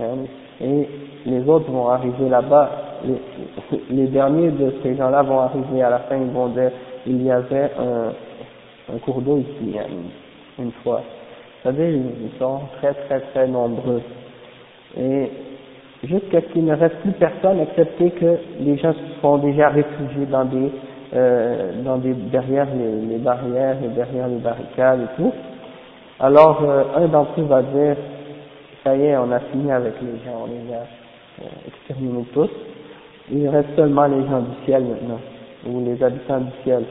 Hein. 0.00 0.26
Et 0.60 0.88
les 1.26 1.48
autres 1.48 1.70
vont 1.70 1.88
arriver 1.88 2.28
là-bas, 2.28 2.70
les, 3.90 4.06
derniers 4.06 4.50
de 4.50 4.74
ces 4.82 4.96
gens-là 4.96 5.22
vont 5.22 5.40
arriver 5.40 5.82
à 5.82 5.90
la 5.90 5.98
fin, 6.00 6.16
ils 6.16 6.30
vont 6.30 6.48
dire, 6.48 6.70
il 7.06 7.22
y 7.22 7.30
avait 7.30 7.70
un, 7.78 8.98
cours 8.98 9.20
d'eau 9.20 9.38
ici, 9.38 9.78
hein, 9.78 9.86
une 10.58 10.72
fois. 10.82 11.02
C'est-à-dire, 11.62 11.88
ils 11.88 12.38
sont 12.38 12.60
très 12.78 12.94
très 12.94 13.20
très 13.20 13.48
nombreux. 13.48 14.00
Et 14.98 15.30
jusqu'à 16.04 16.40
ce 16.40 16.46
qu'il 16.52 16.64
ne 16.64 16.74
reste 16.74 16.96
plus 16.96 17.12
personne, 17.12 17.60
excepté 17.60 18.10
que 18.12 18.38
les 18.60 18.76
gens 18.78 18.92
se 18.92 19.20
sont 19.20 19.38
déjà 19.38 19.68
réfugiés 19.68 20.26
dans 20.30 20.44
des, 20.44 20.70
euh, 21.14 21.82
dans 21.84 21.98
des 21.98 22.14
derrière 22.14 22.66
les, 22.74 23.06
les, 23.06 23.18
barrières 23.18 23.76
et 23.84 23.88
derrière 23.88 24.28
les 24.28 24.38
barricades 24.38 25.00
et 25.00 25.16
tout. 25.16 25.32
Alors, 26.18 26.62
euh, 26.62 26.84
un 26.96 27.08
d'entre 27.08 27.38
eux 27.38 27.44
va 27.44 27.62
dire, 27.62 27.96
ça 28.82 28.96
y 28.96 29.02
est, 29.02 29.16
on 29.18 29.30
a 29.32 29.40
fini 29.40 29.70
avec 29.70 29.94
les 30.00 30.18
gens, 30.24 30.44
on 30.44 30.46
les 30.46 30.72
a 30.72 30.78
euh, 30.78 31.48
exterminés 31.68 32.24
tous. 32.32 32.48
Il 33.30 33.48
reste 33.48 33.68
seulement 33.76 34.06
les 34.06 34.26
gens 34.26 34.40
du 34.40 34.64
ciel 34.64 34.84
maintenant, 34.84 35.20
ou 35.66 35.84
les 35.84 36.02
habitants 36.02 36.40
du 36.40 36.52
ciel. 36.64 36.84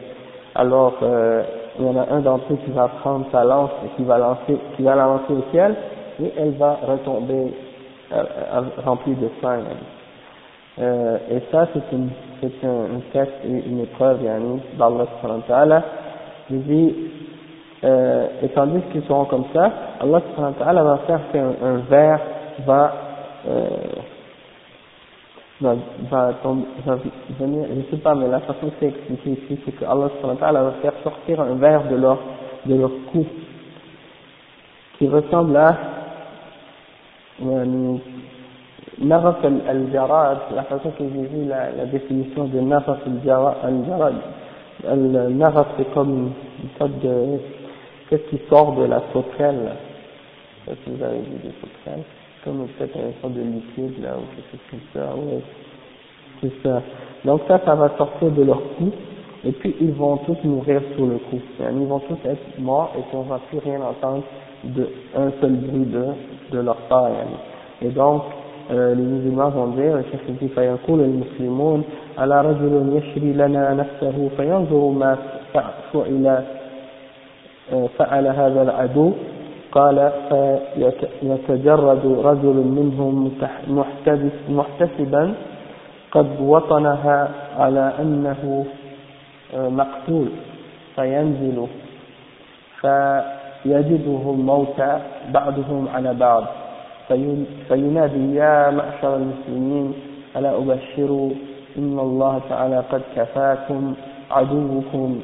Alors, 0.54 0.94
euh, 1.02 1.44
il 1.80 1.86
y 1.86 1.90
en 1.90 1.98
a 1.98 2.08
un 2.12 2.20
d'entre 2.20 2.54
eux 2.54 2.58
qui 2.66 2.72
va 2.72 2.88
prendre 2.88 3.26
sa 3.32 3.44
lance 3.44 3.72
et 3.84 3.96
qui 3.98 4.04
va 4.04 4.18
lancer, 4.18 4.58
qui 4.76 4.84
va 4.84 4.96
la 4.96 5.06
lancer 5.06 5.34
au 5.34 5.44
ciel, 5.52 5.76
et 6.22 6.32
elle 6.38 6.52
va 6.52 6.80
retomber 6.88 7.54
euh, 8.12 8.24
euh, 8.54 8.62
rempli 8.86 9.16
de 9.16 9.30
sang. 9.42 9.58
Euh, 10.78 11.18
et 11.32 11.42
ça, 11.52 11.68
c'est 11.74 11.96
une, 11.96 12.10
c'est 12.42 12.68
un, 12.68 13.00
test 13.12 13.32
une 13.44 13.80
épreuve, 13.80 14.24
yani, 14.24 14.62
d'Allah 14.78 15.08
subhanahu. 15.22 15.82
Il 16.52 16.64
dit, 16.64 16.96
euh, 17.86 18.28
et 18.42 18.50
tandis 18.50 18.82
qu'ils 18.92 19.04
seront 19.04 19.26
comme 19.26 19.46
ça, 19.54 19.72
Allah 20.00 20.22
subhanahu 20.30 20.54
wa 20.58 20.66
ta'ala 20.66 20.84
va 20.84 20.98
faire 21.06 21.20
qu'un 21.32 21.76
verre 21.88 22.20
va, 22.66 22.94
euh, 23.48 23.68
va, 25.62 25.76
va, 26.10 26.34
tomber, 26.42 26.66
va 26.84 26.98
venir, 27.40 27.68
je 27.76 27.96
sais 27.96 28.02
pas, 28.02 28.16
mais 28.16 28.28
la 28.28 28.40
façon 28.40 28.68
que 28.70 28.76
c'est 28.80 28.88
expliqué 28.88 29.32
ici, 29.32 29.60
c'est 29.66 29.72
que 29.74 29.86
Allah 29.86 30.10
subhanahu 30.16 30.36
wa 30.36 30.40
ta'ala 30.40 30.64
va 30.64 30.72
faire 30.82 30.94
sortir 31.04 31.42
un 31.42 31.56
verre 31.56 31.84
de 31.88 31.96
leur, 31.96 32.18
de 32.66 32.76
leur 32.76 32.92
cou, 33.12 33.24
qui 34.98 35.08
ressemble 35.08 35.56
à, 35.58 35.78
euh, 37.46 37.98
Naraf 38.98 39.44
al-Jarad, 39.44 40.38
la 40.56 40.64
façon 40.64 40.90
que 40.92 41.04
j'ai 41.04 41.28
vu 41.28 41.46
la, 41.48 41.70
la 41.72 41.86
définition 41.86 42.46
de 42.46 42.60
Naraf 42.62 43.00
al-Jarad, 43.06 44.16
al-Naraf 44.88 45.68
c'est 45.78 45.94
comme 45.94 46.32
une 46.64 46.70
sorte 46.80 46.98
de, 47.04 47.38
qu'est-ce 48.09 48.29
qui 48.31 48.41
sort 48.49 48.75
de 48.75 48.85
la 48.85 49.03
sauterelle 49.13 49.73
je 50.67 50.71
sais 50.71 50.77
pas 50.77 50.83
si 50.85 50.91
vous 50.97 51.03
avez 51.03 51.19
vu 51.19 51.39
des 51.43 51.55
sauterelles 51.61 52.05
comme 52.45 52.67
peut-être 52.79 52.97
une 52.97 53.21
sorte 53.21 53.35
de 53.35 53.43
liquide 53.43 54.03
là 54.03 54.17
ou 54.17 54.25
quelque 54.35 54.51
chose 54.51 54.61
comme 54.71 54.81
ça 54.95 55.15
ouais 55.15 55.43
c'est 56.41 56.63
ça 56.63 56.83
donc 57.25 57.43
ça 57.47 57.61
ça 57.65 57.75
va 57.75 57.91
sortir 57.97 58.31
de 58.31 58.43
leur 58.43 58.61
cou 58.77 58.91
et 59.45 59.53
puis 59.53 59.75
ils 59.81 59.93
vont 59.93 60.17
tous 60.19 60.37
mourir 60.45 60.83
sur 60.97 61.07
le 61.07 61.19
coup 61.19 61.41
ils 61.61 61.87
vont 61.87 62.01
tous 62.01 62.19
être 62.29 62.59
morts 62.59 62.93
et 62.99 63.03
puis 63.03 63.17
on 63.17 63.23
va 63.23 63.41
plus 63.49 63.59
rien 63.59 63.81
entendre 63.81 64.25
de 64.65 64.89
un 65.17 65.31
seul 65.41 65.53
bruit 65.53 65.87
de, 65.87 66.05
de 66.53 66.61
leur 66.61 66.77
part 66.89 67.09
يعني. 67.09 67.37
et 67.83 67.89
donc 67.89 68.23
euh, 68.71 68.95
les 68.95 69.03
musulmans 69.03 69.51
vont 69.51 69.69
dire 69.69 69.97
الشيخ 69.97 70.21
dit 70.41 70.49
فيقول 70.49 71.01
المسلمون 71.01 71.83
على 72.19 72.41
رجل 72.41 72.97
يشري 72.97 73.33
لنا 73.33 73.75
نفسه 73.75 74.29
فينظر 74.37 74.89
ما 74.89 75.19
فعل 75.55 76.45
فعل 77.98 78.28
هذا 78.28 78.62
العدو 78.62 79.12
قال 79.72 80.12
فيتجرد 80.30 82.06
رجل 82.24 82.58
منهم 82.78 83.32
محتسبا 84.50 85.34
قد 86.12 86.28
وطنها 86.42 87.30
على 87.58 87.94
أنه 88.00 88.66
مقتول 89.58 90.28
فينزل 90.96 91.68
ف 92.82 92.88
يجده 93.66 94.24
الموتى 94.36 95.00
بعضهم 95.34 95.88
على 95.96 96.14
بعض 96.14 96.44
فينادي 97.68 98.36
يا 98.36 98.72
معشر 98.72 99.16
المسلمين 99.16 99.94
ألا 100.38 100.58
أبشر 100.58 101.30
إن 101.78 102.00
الله 102.00 102.42
تعالى 102.50 102.84
قد 102.92 103.02
كفاكم 103.16 103.94
عدوكم. 104.32 105.20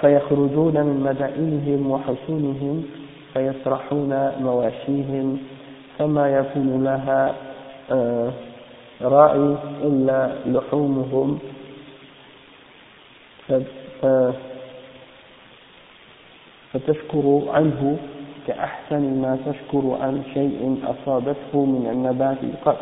فيخرجون 0.00 0.74
من 0.82 1.00
مدائنهم 1.00 1.90
وحصونهم 1.90 2.84
فيسرحون 3.34 4.32
مواشيهم 4.40 5.38
فما 5.98 6.28
يكون 6.28 6.84
لها 6.84 7.34
راعي 9.02 9.56
إلا 9.82 10.32
لحومهم 10.46 11.38
فتشكر 16.72 17.42
عنه 17.48 17.96
كأحسن 18.46 19.22
ما 19.22 19.38
تشكر 19.46 19.96
عن 20.00 20.22
شيء 20.34 20.78
أصابته 20.86 21.64
من 21.64 21.88
النبات 21.92 22.38
قط. 22.64 22.78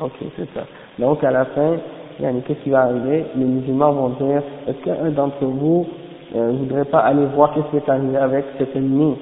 Ok, 0.00 0.16
c'est 0.36 0.48
ça. 0.54 0.64
Donc 0.98 1.22
à 1.22 1.30
la 1.30 1.44
fin, 1.44 1.76
qu'est-ce 2.18 2.62
qui 2.64 2.70
va 2.70 2.82
arriver 2.82 3.26
Les 3.36 3.44
musulmans 3.44 3.92
vont 3.92 4.08
dire, 4.10 4.42
est-ce 4.66 4.84
qu'un 4.84 5.10
d'entre 5.10 5.44
vous 5.44 5.86
ne 6.34 6.40
euh, 6.40 6.52
voudrait 6.52 6.84
pas 6.84 7.00
aller 7.00 7.26
voir 7.34 7.52
qu'est-ce 7.54 7.66
qui 7.70 7.76
est 7.76 7.88
arrivé 7.90 8.16
avec 8.16 8.44
cet 8.58 8.74
ennemi? 8.74 9.16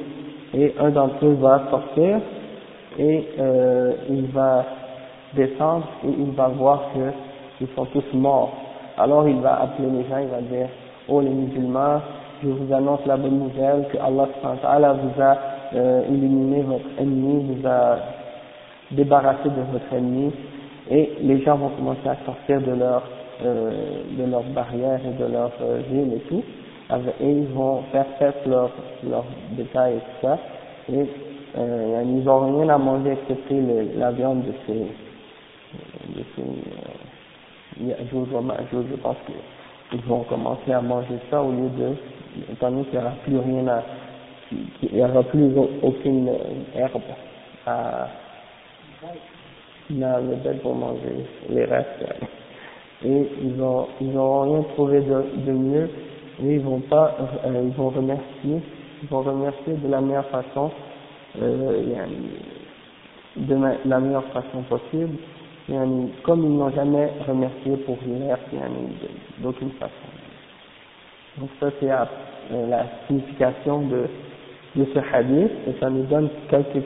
Et 0.54 0.74
un 0.80 0.90
d'entre 0.90 1.24
eux 1.24 1.36
va 1.40 1.62
sortir 1.70 2.18
et 2.98 3.28
euh, 3.38 3.92
il 4.08 4.26
va 4.26 4.64
descendre 5.34 5.86
et 6.04 6.08
il 6.08 6.30
va 6.32 6.48
voir 6.48 6.90
qu'ils 7.58 7.68
sont 7.76 7.84
tous 7.86 8.04
morts. 8.14 8.52
Alors 8.98 9.28
il 9.28 9.40
va 9.40 9.62
appeler 9.62 9.88
les 9.88 10.08
gens, 10.08 10.18
il 10.18 10.28
va 10.28 10.40
dire, 10.40 10.68
oh 11.08 11.20
les 11.20 11.30
musulmans, 11.30 12.00
je 12.42 12.48
vous 12.48 12.72
annonce 12.72 13.00
la 13.06 13.16
bonne 13.16 13.38
nouvelle 13.38 13.86
que 13.92 13.98
Allah 13.98 14.92
vous 14.94 15.22
a 15.22 15.36
euh, 15.74 16.02
éliminé 16.08 16.62
votre 16.62 16.84
ennemi, 16.98 17.54
vous 17.54 17.68
a 17.68 17.98
débarrassé 18.90 19.44
de 19.44 19.72
votre 19.72 19.92
ennemi, 19.92 20.32
et 20.90 21.12
les 21.22 21.40
gens 21.42 21.56
vont 21.56 21.70
commencer 21.70 22.08
à 22.08 22.16
sortir 22.24 22.60
de 22.60 22.72
leur 22.72 23.02
euh, 23.42 24.02
de 24.18 24.30
leurs 24.30 24.42
barrières 24.42 25.00
et 25.04 25.22
de 25.22 25.32
leur 25.32 25.50
euh, 25.62 25.80
ville 25.90 26.12
et 26.14 26.20
tout, 26.28 26.44
et 27.20 27.30
ils 27.30 27.46
vont 27.54 27.82
faire 27.92 28.06
faire 28.18 28.34
leurs 28.46 28.72
leur 29.08 29.24
détails 29.52 29.94
et 29.94 30.00
tout 30.00 30.26
ça, 30.26 30.38
et 30.92 31.06
euh, 31.56 32.02
ils 32.04 32.24
n'ont 32.24 32.58
rien 32.58 32.68
à 32.68 32.78
manger 32.78 33.12
excepté 33.12 33.54
le, 33.54 33.98
la 33.98 34.10
viande 34.10 34.42
de 34.44 34.52
ces 34.66 34.74
de 34.74 36.24
ces 36.36 36.42
euh, 36.42 37.94
je 38.00 38.96
pense 38.96 39.16
qu'ils 39.90 40.00
vont 40.02 40.22
commencer 40.24 40.72
à 40.72 40.82
manger 40.82 41.18
ça 41.30 41.42
au 41.42 41.50
lieu 41.50 41.70
de 41.78 41.94
étant 42.52 42.70
donné 42.70 42.84
qu'il 42.84 42.98
n'y 42.98 43.04
aura 43.04 43.14
plus 43.24 43.38
rien 43.38 43.68
à, 43.68 43.82
il 44.52 44.92
n'y 44.92 45.02
aura 45.02 45.22
plus 45.22 45.50
aucune 45.82 46.30
herbe 46.74 47.00
à, 47.66 48.08
dans 49.90 50.18
le 50.24 50.36
bed 50.36 50.60
pour 50.62 50.74
manger 50.74 51.26
les 51.48 51.64
restes. 51.64 52.04
Et 53.04 53.28
ils 53.42 53.56
n'ont 53.56 53.88
ils 54.00 54.16
ont 54.16 54.42
rien 54.42 54.62
trouvé 54.74 55.00
de, 55.00 55.24
de 55.46 55.52
mieux, 55.52 55.90
et 56.42 56.54
ils 56.54 56.60
vont 56.60 56.80
pas, 56.80 57.16
euh, 57.46 57.62
ils 57.64 57.74
vont 57.74 57.88
remercier, 57.88 58.60
ils 59.02 59.08
vont 59.08 59.22
remercier 59.22 59.74
de 59.74 59.88
la 59.88 60.00
meilleure 60.00 60.26
façon, 60.26 60.70
euh, 61.40 62.06
de 63.36 63.56
la 63.86 64.00
meilleure 64.00 64.26
façon 64.32 64.62
possible, 64.68 65.16
comme 66.22 66.44
ils 66.44 66.56
n'ont 66.56 66.70
jamais 66.70 67.10
remercié 67.26 67.76
pour 67.86 67.96
l'herbe, 68.06 68.40
d'aucune 69.38 69.70
façon. 69.72 69.92
Donc 71.38 71.48
ça 71.60 71.70
c'est 71.80 71.86
la 71.86 72.84
signification 73.06 73.82
de, 73.82 74.06
de 74.76 74.86
ce 74.92 74.98
hadith 75.14 75.52
et 75.68 75.80
ça 75.80 75.88
nous 75.88 76.02
donne 76.04 76.28
quelques 76.50 76.84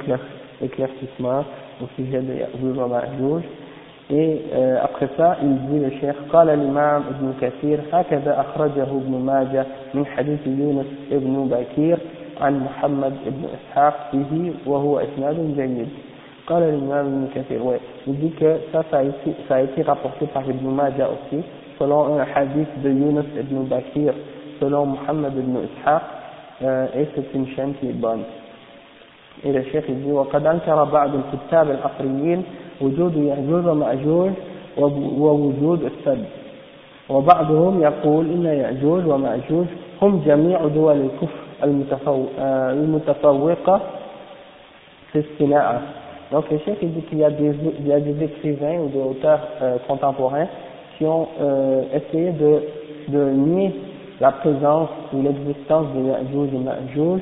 éclaircissements 0.60 1.44
au 1.82 1.86
sujet 1.96 2.20
de 2.20 2.34
Ya'juj 2.34 2.76
wa 2.76 3.02
Et 4.10 4.42
euh, 4.52 4.76
après 4.82 5.08
ça, 5.16 5.38
il 5.42 5.56
dit 5.68 5.78
le 5.78 5.90
cheikh, 6.00 6.16
قال 6.32 6.48
الإمام 6.50 7.02
ابن 7.10 7.34
كثير 7.40 7.80
هكذا 7.92 8.40
أخرجه 8.40 8.82
ابن 8.82 9.22
ماجه 9.24 9.66
من 9.94 10.06
حديث 10.06 10.46
يونس 10.46 10.86
ابن 11.12 11.48
بكير 11.48 11.98
عن 12.40 12.60
محمد 12.64 13.12
ابن 13.26 13.44
إسحاق 13.54 14.10
به 14.12 14.52
وهو 14.66 14.98
إسناد 14.98 15.54
جيد 15.56 15.88
قال 16.46 16.62
الإمام 16.62 17.06
ابن 17.06 17.28
كثير 17.34 17.60
ouais. 17.62 17.80
il 18.06 18.18
dit 18.18 18.32
que 18.32 18.56
ça, 18.72 18.82
ça 18.90 18.98
a, 18.98 19.02
été, 19.02 19.34
ça 19.48 19.54
a 19.54 19.60
été 19.62 19.82
rapporté 19.82 20.26
par 20.26 20.42
Ibn 20.48 20.68
Majah 20.68 21.08
aussi 21.08 21.42
selon 21.78 22.18
un 22.18 22.26
hadith 22.34 22.68
de 22.82 22.90
Yunus 22.90 23.24
ibn 23.40 23.64
Bakir 23.64 24.12
selon 24.60 24.86
Muhammad 24.86 25.32
ibn 25.36 25.56
Ishaq 25.56 26.02
euh, 26.62 26.86
et 26.94 27.08
c'est 27.14 27.34
une 27.34 27.48
chaîne 27.48 27.74
qui 27.74 27.88
est 27.88 27.92
bonne 27.92 28.24
et 29.43 29.51
le 29.51 29.63
cheikh 29.63 29.85
il 29.89 30.03
dit 30.03 30.11
وقد 30.11 30.45
أنكر 30.45 30.83
بعض 30.83 31.09
الكتاب 31.15 31.69
العصريين 31.71 32.43
وجود 32.81 33.15
يأجوج 33.17 33.65
ومأجوج 33.65 34.31
ووجود 35.17 35.83
السد 35.83 36.25
وبعضهم 37.09 37.81
يقول 37.81 38.25
إن 38.25 38.45
يأجوج 38.45 39.07
ومأجوج 39.07 39.65
هم 40.01 40.21
جميع 40.25 40.65
دول 40.67 41.01
الكفر 41.01 41.39
المتفوقة 42.73 43.81
في 45.11 45.19
الصناعة 45.19 45.81
Donc 46.31 46.45
le 46.51 46.59
chef 46.59 46.77
il 46.83 46.93
dit 46.93 47.01
qu'il 47.01 47.17
y, 47.17 47.23
a 47.23 47.31
des, 47.31 47.55
il 47.79 47.87
y 47.87 47.91
a 47.91 47.99
des 47.99 48.23
écrivains 48.23 48.77
ou 48.81 48.87
des 48.89 48.99
auteurs 49.01 49.39
euh, 49.63 49.77
contemporains 49.87 50.45
qui 50.95 51.05
ont 51.05 51.27
euh, 51.41 51.81
essayé 51.91 52.31
de, 52.33 52.61
de 53.07 53.29
nier 53.31 53.73
la 54.21 54.33
présence 54.33 54.89
ou 55.11 55.23
l'existence 55.23 55.87
de 55.95 56.01
Ya'juj 56.07 56.53
et 56.53 56.57
Ma'juj 56.59 57.21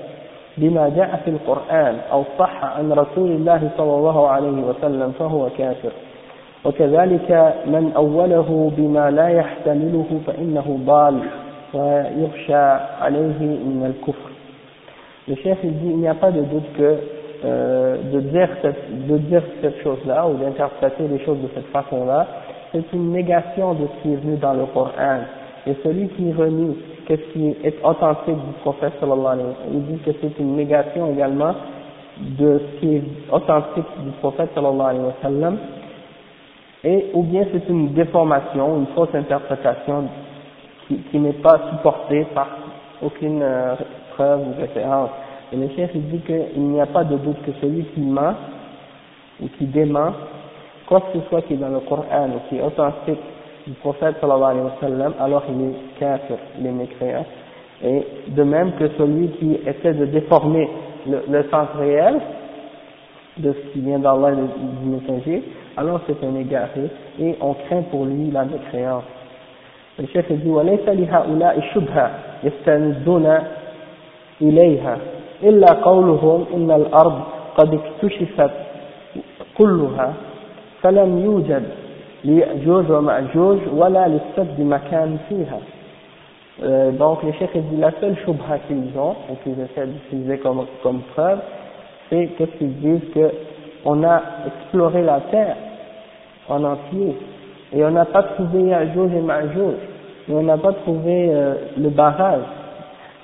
بما 0.57 0.89
جاء 0.95 1.21
في 1.25 1.29
القرآن 1.31 1.97
أو 2.11 2.23
صح 2.39 2.63
عن 2.63 2.91
رسول 2.91 3.31
الله 3.31 3.69
صلى 3.77 3.95
الله 3.95 4.27
عليه 4.27 4.63
وسلم 4.63 5.11
فهو 5.19 5.49
كافر 5.57 5.91
وكذلك 6.65 7.53
من 7.65 7.91
أوله 7.95 8.71
بما 8.77 9.11
لا 9.11 9.27
يحتمله 9.27 10.19
فإنه 10.27 10.79
ضال 10.85 11.19
ويخشى 11.73 12.63
عليه 13.01 13.39
من 13.39 13.93
الكفر 13.95 14.31
Le 15.27 15.35
chef 15.35 15.59
il 15.63 15.77
dit 15.77 15.89
il 15.91 15.97
n'y 15.97 16.07
a 16.07 16.15
pas 16.15 16.31
de 16.31 16.41
doute 16.41 16.73
que 16.75 16.97
euh, 17.45 17.97
de, 18.11 18.19
dire 18.19 18.49
cette, 18.61 19.07
de 19.07 19.17
dire 19.17 19.43
cette 19.61 19.81
chose-là 19.83 20.27
ou 20.27 20.33
d'interpréter 20.33 21.07
les 21.07 21.23
choses 21.23 21.37
de 21.41 21.47
cette 21.53 21.67
façon-là, 21.67 22.27
c'est 22.71 22.91
une 22.91 23.11
négation 23.11 23.73
de 23.75 23.87
ce 23.87 24.01
qui 24.01 24.13
est 24.13 24.17
venu 24.17 24.37
dans 24.37 24.53
le 24.53 24.65
Coran. 24.65 25.19
Et 25.67 25.75
celui 25.83 26.07
qui 26.09 26.33
renie 26.33 26.75
ce 27.17 27.33
qui 27.33 27.55
est 27.63 27.83
authentique 27.83 28.35
du 28.35 28.53
prophète 28.61 28.93
sallallahu 28.99 29.33
alayhi 29.33 29.47
wa 29.47 29.55
sallam, 29.55 29.73
il 29.73 29.85
dit 29.85 30.03
que 30.03 30.11
c'est 30.21 30.39
une 30.39 30.55
négation 30.55 31.11
également 31.11 31.53
de 32.19 32.59
ce 32.59 32.79
qui 32.79 32.95
est 32.95 33.03
authentique 33.31 33.85
du 34.03 34.11
prophète 34.19 34.49
sallallahu 34.55 34.89
alayhi 34.89 35.05
wa 35.05 35.15
sallam, 35.21 35.57
et 36.83 37.07
ou 37.13 37.23
bien 37.23 37.45
c'est 37.51 37.67
une 37.69 37.93
déformation, 37.93 38.77
une 38.77 38.87
fausse 38.87 39.13
interprétation 39.13 40.05
qui, 40.87 40.97
qui 41.11 41.19
n'est 41.19 41.33
pas 41.33 41.59
supportée 41.71 42.25
par 42.33 42.47
aucune 43.01 43.41
euh, 43.41 43.75
preuve 44.15 44.41
ou 44.47 44.59
référence. 44.59 45.09
Et 45.51 45.57
le 45.57 45.67
chef 45.75 45.91
il 45.93 46.07
dit 46.09 46.19
qu'il 46.19 46.61
n'y 46.61 46.79
a 46.79 46.85
pas 46.85 47.03
de 47.03 47.17
doute 47.17 47.41
que 47.45 47.51
celui 47.61 47.83
qui 47.85 47.99
ment 48.01 48.35
ou 49.41 49.47
qui 49.57 49.65
dément 49.65 50.13
quoi 50.87 51.01
que 51.01 51.19
ce 51.19 51.25
soit 51.29 51.41
qui 51.43 51.53
est 51.53 51.57
dans 51.57 51.69
le 51.69 51.79
Coran 51.81 52.29
ou 52.35 52.49
qui 52.49 52.57
est 52.57 52.61
authentique 52.61 53.19
du 53.70 53.72
prophète 53.74 54.16
sallallahu 54.20 54.50
alayhi 54.50 54.64
wa 54.64 54.76
sallam, 54.80 55.12
alors 55.20 55.42
il 55.48 55.70
est 55.70 55.98
kafir, 55.98 56.36
il 56.58 56.66
est 56.66 56.72
mécréant. 56.72 57.24
Et 57.84 58.06
de 58.28 58.42
même 58.42 58.72
que 58.72 58.88
celui 58.96 59.28
qui 59.38 59.58
essaie 59.66 59.92
de 59.94 60.06
déformer 60.06 60.68
le, 61.06 61.22
le 61.28 61.42
sens 61.50 61.68
réel 61.78 62.20
de 63.38 63.52
ce 63.52 63.72
qui 63.72 63.80
vient 63.80 63.98
d'Allah 63.98 64.30
et 64.32 64.84
du 64.84 64.88
messager, 64.88 65.42
alors 65.76 66.00
c'est 66.06 66.24
un 66.24 66.34
égaré 66.36 66.88
et 67.20 67.36
on 67.40 67.54
craint 67.54 67.82
pour 67.90 68.04
lui 68.06 68.30
la 68.30 68.44
mécréance. 68.44 69.04
Le 69.98 70.06
chef 70.06 70.30
dit 70.30 70.48
وليس 70.48 70.88
لهؤلاء 70.88 71.60
شبهة 71.74 72.10
يستندون 72.44 73.38
إليها 74.42 74.98
إلا 75.42 75.72
قولهم 75.72 76.44
إن 76.54 76.70
الأرض 76.70 77.20
قد 77.56 77.74
اكتشفت 77.74 78.50
كلها 79.58 80.14
فلم 80.82 81.18
يوجد 81.18 81.64
ليأجوج 82.24 82.90
ومأجوج 82.90 83.58
ولا 83.72 84.08
للسد 84.08 84.60
مكان 84.60 85.16
فيها 85.28 85.58
euh, 86.62 86.90
donc 86.92 87.22
les 87.22 87.32
chefs 87.34 87.52
disent 87.52 87.80
la 87.80 87.90
seule 88.00 88.16
shubha 88.24 88.58
qu'ils 88.66 88.98
ont 88.98 89.14
ou 89.30 89.34
qu'ils 89.42 89.60
essaient 89.60 89.86
d'utiliser 89.86 90.38
comme, 90.38 90.64
comme 90.82 91.00
preuve 91.14 91.38
c'est 92.08 92.28
qu'est-ce 92.38 92.56
qu'ils 92.58 92.76
disent 92.80 93.10
que 93.14 93.30
on 93.84 94.02
a 94.02 94.22
exploré 94.46 95.02
la 95.02 95.20
terre 95.30 95.56
en 96.48 96.64
entier 96.64 97.14
et 97.74 97.84
on 97.84 97.90
n'a 97.90 98.06
pas 98.06 98.22
trouvé 98.22 98.62
Ya'juj 98.62 99.12
et 99.14 99.20
Ma'juj 99.20 99.74
et 100.28 100.32
on 100.32 100.42
n'a 100.42 100.56
pas 100.56 100.72
trouvé 100.72 101.28
euh, 101.30 101.54
le 101.76 101.90
barrage 101.90 102.46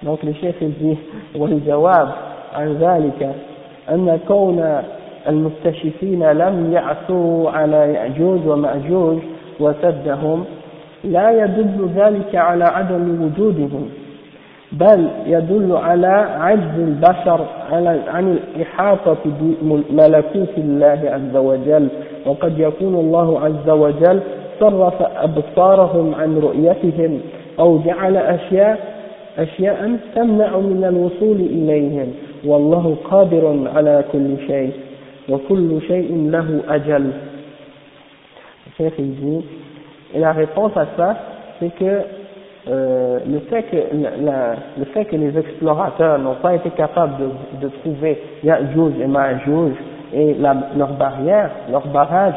donc 0.02 0.22
le 0.22 0.34
chef 0.34 0.56
il 0.60 0.74
dit 0.74 0.98
والجواب 1.34 2.08
عن 2.54 2.74
ذلك 2.74 3.34
أن 3.90 4.20
كون 4.28 4.82
المستشفين 5.29 6.31
لم 6.31 6.73
يعثروا 6.73 7.49
على 7.49 7.93
يأجوج 7.93 8.47
ومأجوج 8.47 9.17
وسدهم 9.59 10.45
لا 11.03 11.43
يدل 11.43 11.89
ذلك 11.95 12.35
على 12.35 12.63
عدم 12.63 13.23
وجودهم 13.23 13.89
بل 14.71 15.07
يدل 15.25 15.77
على 15.77 16.27
عجز 16.39 16.79
البشر 16.79 17.45
عن 18.07 18.37
الإحاطة 18.55 19.17
بملكوت 19.25 20.57
الله 20.57 20.99
عز 21.03 21.35
وجل. 21.37 21.87
وقد 22.25 22.59
يكون 22.59 22.95
الله 22.95 23.39
عز 23.39 23.69
وجل 23.69 24.19
صرف 24.59 25.01
أبصارهم 25.01 26.15
عن 26.15 26.37
رؤيتهم 26.37 27.19
أو 27.59 27.77
جعل 27.77 28.17
أشياء 28.17 28.79
أشياء 29.37 29.97
تمنع 30.15 30.57
من 30.57 30.83
الوصول 30.83 31.37
إليهم. 31.37 32.07
والله 32.45 32.95
قادر 33.11 33.69
على 33.75 34.03
كل 34.11 34.47
شيء. 34.47 34.71
وكل 35.28 35.82
شيء 35.88 36.30
له 36.30 36.62
أجل 36.68 37.10
Cheikh 38.78 38.94
il 38.98 39.14
dit, 39.16 39.44
et 40.14 40.18
la 40.18 40.32
réponse 40.32 40.72
à 40.76 40.86
ça, 40.96 41.16
c'est 41.60 41.74
que 41.74 42.00
euh, 42.68 43.18
le, 43.26 43.40
fait 43.40 43.64
que 43.64 43.76
la, 44.24 44.54
le 44.78 44.84
fait 44.86 45.04
que 45.06 45.16
les 45.16 45.36
explorateurs 45.36 46.18
n'ont 46.18 46.36
pas 46.36 46.54
été 46.54 46.70
capables 46.70 47.14
de, 47.18 47.66
de 47.66 47.68
trouver 47.80 48.22
Ya'juj 48.44 48.92
et 49.00 49.06
Ma'juj 49.06 49.72
et 50.14 50.34
la, 50.34 50.56
leur 50.76 50.92
barrière, 50.92 51.50
leur 51.70 51.86
barrage, 51.88 52.34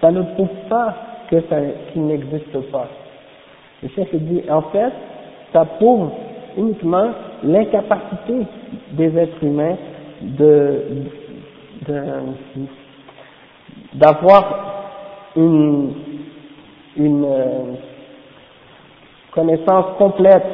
ça 0.00 0.10
ne 0.10 0.22
prouve 0.22 0.48
pas 0.68 0.94
que 1.30 1.40
ça, 1.50 1.56
qu'il 1.92 2.06
n'existe 2.06 2.58
pas. 2.70 2.86
Le 3.82 3.88
chef 3.90 4.14
dit, 4.14 4.42
en 4.50 4.62
fait, 4.62 4.92
ça 5.52 5.64
prouve 5.64 6.10
uniquement 6.56 7.08
l'incapacité 7.44 8.46
des 8.92 9.18
êtres 9.18 9.42
humains 9.42 9.76
de 10.22 10.82
d'avoir 13.93 14.43
une, 15.35 15.93
une 16.97 17.25
euh, 17.25 17.73
connaissance 19.31 19.85
complète 19.97 20.45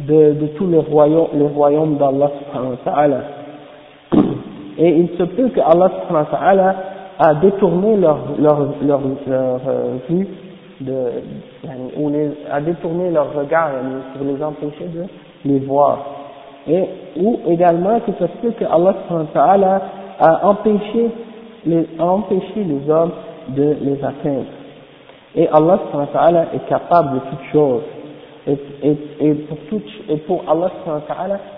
de, 0.00 0.32
de 0.32 0.46
tout 0.56 0.66
le 0.66 0.80
royaume, 0.80 1.96
d'Allah 1.96 2.30
subhanahu 2.38 2.70
wa 2.70 2.92
ta'ala. 2.92 3.20
Et 4.76 4.88
il 4.88 5.08
se 5.16 5.22
peut 5.22 5.48
que 5.50 5.60
Allah 5.60 5.90
subhanahu 6.00 6.26
wa 6.32 6.38
ta'ala 6.38 6.74
a 7.18 7.34
détourné 7.34 7.96
leur, 7.96 8.18
leur, 8.38 8.58
leur, 8.82 9.00
leur 9.26 9.60
euh, 9.68 9.96
vue 10.08 10.26
de, 10.80 11.22
ou 11.96 12.10
a 12.50 12.60
détourné 12.60 13.10
leur 13.10 13.32
regard 13.34 13.70
pour 14.16 14.26
les 14.26 14.42
empêcher 14.42 14.86
de 14.86 15.04
les 15.44 15.60
voir. 15.60 15.98
Et, 16.66 16.84
ou 17.16 17.38
également 17.48 18.00
que 18.00 18.12
se 18.12 18.24
peut 18.40 18.50
que 18.58 18.64
Allah 18.64 18.94
a 20.19 20.47
empêché 20.47 21.09
les, 21.65 21.87
a 21.99 22.05
empêché 22.05 22.63
les 22.63 22.89
hommes 22.89 23.11
de 23.49 23.75
les 23.81 24.03
atteindre. 24.03 24.45
Et 25.35 25.47
Allah 25.47 25.79
est 26.53 26.67
capable 26.67 27.15
de 27.15 27.19
toutes 27.29 27.51
choses. 27.51 27.83
Et, 28.47 28.57
et, 28.83 28.97
et, 29.19 29.33
pour, 29.33 29.57
tout, 29.69 29.81
et 30.09 30.17
pour 30.17 30.43
Allah 30.47 30.71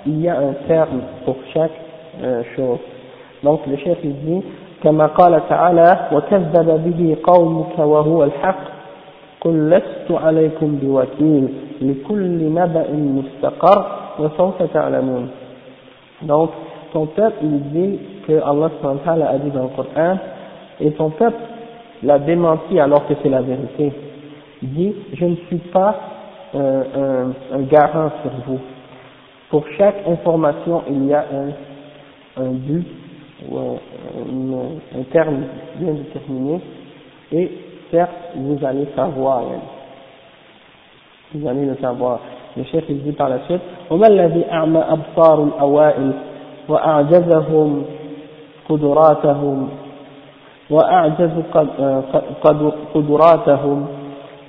il 0.05 0.21
y 0.21 0.27
a 0.27 0.37
un 0.37 0.53
terme 0.67 1.01
pour 1.25 1.37
chaque 1.53 1.71
euh, 2.21 2.43
chose. 2.55 2.79
Donc 3.43 3.61
le 3.67 3.77
chef 3.77 3.97
il 4.03 4.15
dit 4.25 4.43
كما 4.83 5.05
قال 5.05 5.41
تعالى 5.49 6.09
وكذب 6.11 6.83
به 6.85 7.17
قومك 7.23 7.79
وهو 7.79 8.23
الحق 8.23 8.57
قل 9.41 9.69
لست 9.69 10.11
عليكم 10.11 10.79
بوكيل 10.81 11.47
لكل 11.81 12.53
نبأ 12.53 12.87
مستقر 12.91 13.85
وسوف 14.19 14.63
تعلمون 14.73 15.29
donc 16.21 16.49
ton 16.93 17.07
peuple 17.07 17.43
il 17.43 17.59
dit 17.71 17.99
que 18.26 18.32
Allah 18.40 19.28
a 19.28 19.38
dit 19.38 19.50
dans 19.50 19.64
le 19.64 19.68
Coran 19.68 20.18
et 20.80 20.90
ton 20.92 21.10
peuple 21.10 21.38
l'a 22.02 22.18
démenti 22.18 22.78
alors 22.78 23.06
que 23.06 23.14
c'est 23.22 23.28
la 23.28 23.42
vérité 23.42 23.92
il 24.62 24.72
dit 24.72 24.94
je 25.12 25.24
ne 25.24 25.36
suis 25.48 25.58
pas 25.58 25.94
euh, 26.54 27.32
un, 27.52 27.56
un 27.58 27.62
garant 27.62 28.10
sur 28.22 28.30
vous. 28.46 28.60
Pour 29.50 29.64
chaque 29.76 30.06
information 30.06 30.82
il 30.88 31.06
y 31.06 31.14
a 31.14 31.24
un, 32.36 32.50
but 32.52 32.86
ou 33.48 33.58
un, 33.58 34.98
un, 34.98 35.02
terme 35.12 35.42
bien 35.76 35.92
déterminé. 35.92 36.60
Et 37.32 37.50
certes 37.90 38.10
vous 38.34 38.58
allez 38.64 38.86
savoir. 38.94 39.42
Vous 41.34 41.46
allez 41.46 41.66
le 41.66 41.76
savoir 41.76 42.20
le 42.56 42.64
chef 42.64 42.84
il 42.88 43.02
dit 43.02 43.12
par 43.12 43.28
la 43.28 43.40
suite 43.44 43.60
قدراتهم 48.68 49.68
وأعجز 50.70 51.30
قدراتهم 52.94 53.86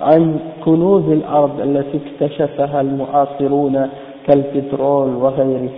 عن 0.00 0.38
كنوز 0.64 1.08
الأرض 1.08 1.60
التي 1.60 1.98
اكتشفها 2.06 2.80
المعاصرون 2.80 3.88
كالبترول 4.26 5.14
وغيره. 5.14 5.68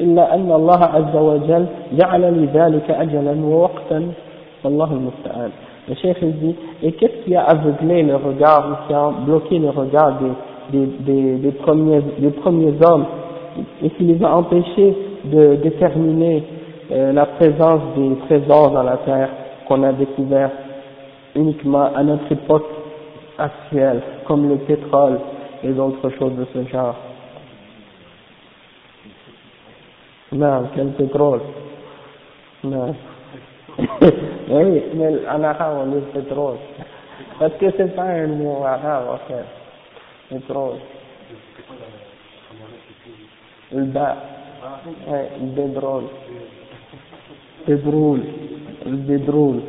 إلا 0.00 0.34
أن 0.34 0.52
الله 0.52 0.80
عز 0.84 1.16
وجل 1.16 1.66
جعل 1.92 2.22
لذلك 2.42 2.90
أجلا 2.90 3.44
ووقتا. 3.44 4.08
والله 4.64 4.92
المستعان. 4.92 5.50
الشيخ 5.90 6.16
يقول 6.22 6.54
إيه 6.82 6.90
كيف 6.90 7.10
qu'est-ce 7.10 7.24
qui 7.24 7.36
a 7.36 7.42
aveuglé 7.44 8.02
le 8.02 8.16
regard 8.16 8.62
ou 8.70 8.74
qui 8.86 8.94
a 8.94 9.10
bloqué 9.26 9.58
le 9.58 9.70
regard 9.70 10.12
des, 10.18 10.86
et 13.82 13.90
qui 13.90 14.04
les 14.04 14.22
a 14.24 14.36
empêchés 14.36 14.96
de 15.24 15.54
déterminer 15.62 16.42
euh, 16.90 17.12
la 17.12 17.26
présence 17.26 17.82
des 17.96 18.16
trésors 18.26 18.70
dans 18.70 18.82
la 18.82 18.98
terre 18.98 19.30
qu'on 19.66 19.82
a 19.82 19.92
découvert 19.92 20.50
uniquement 21.34 21.94
à 21.94 22.02
notre 22.02 22.30
époque 22.30 22.66
actuelle, 23.38 24.02
comme 24.26 24.48
le 24.48 24.56
pétrole 24.58 25.18
et 25.62 25.72
d'autres 25.72 26.10
choses 26.10 26.34
de 26.36 26.46
ce 26.52 26.68
genre. 26.68 26.96
Non, 30.32 30.68
quel 30.74 30.88
pétrole? 30.92 31.40
Non. 32.64 32.94
oui, 33.78 34.82
mais 34.94 35.28
en 35.28 35.42
arabe 35.42 35.78
on 35.82 35.86
dit 35.86 36.04
pétrole. 36.12 36.56
Parce 37.38 37.52
que 37.54 37.66
c'est 37.76 37.94
pas 37.94 38.02
un 38.04 38.26
mot 38.28 38.64
arabe 38.64 39.08
en 39.10 39.18
fait. 39.28 39.44
Pétrole. 40.28 40.76
Le 43.72 43.84
bas. 43.84 44.16
Ouais, 45.08 45.30
le 45.40 45.68
pétrole. 45.68 46.04
Le 47.68 48.96
pétrole. 49.06 49.62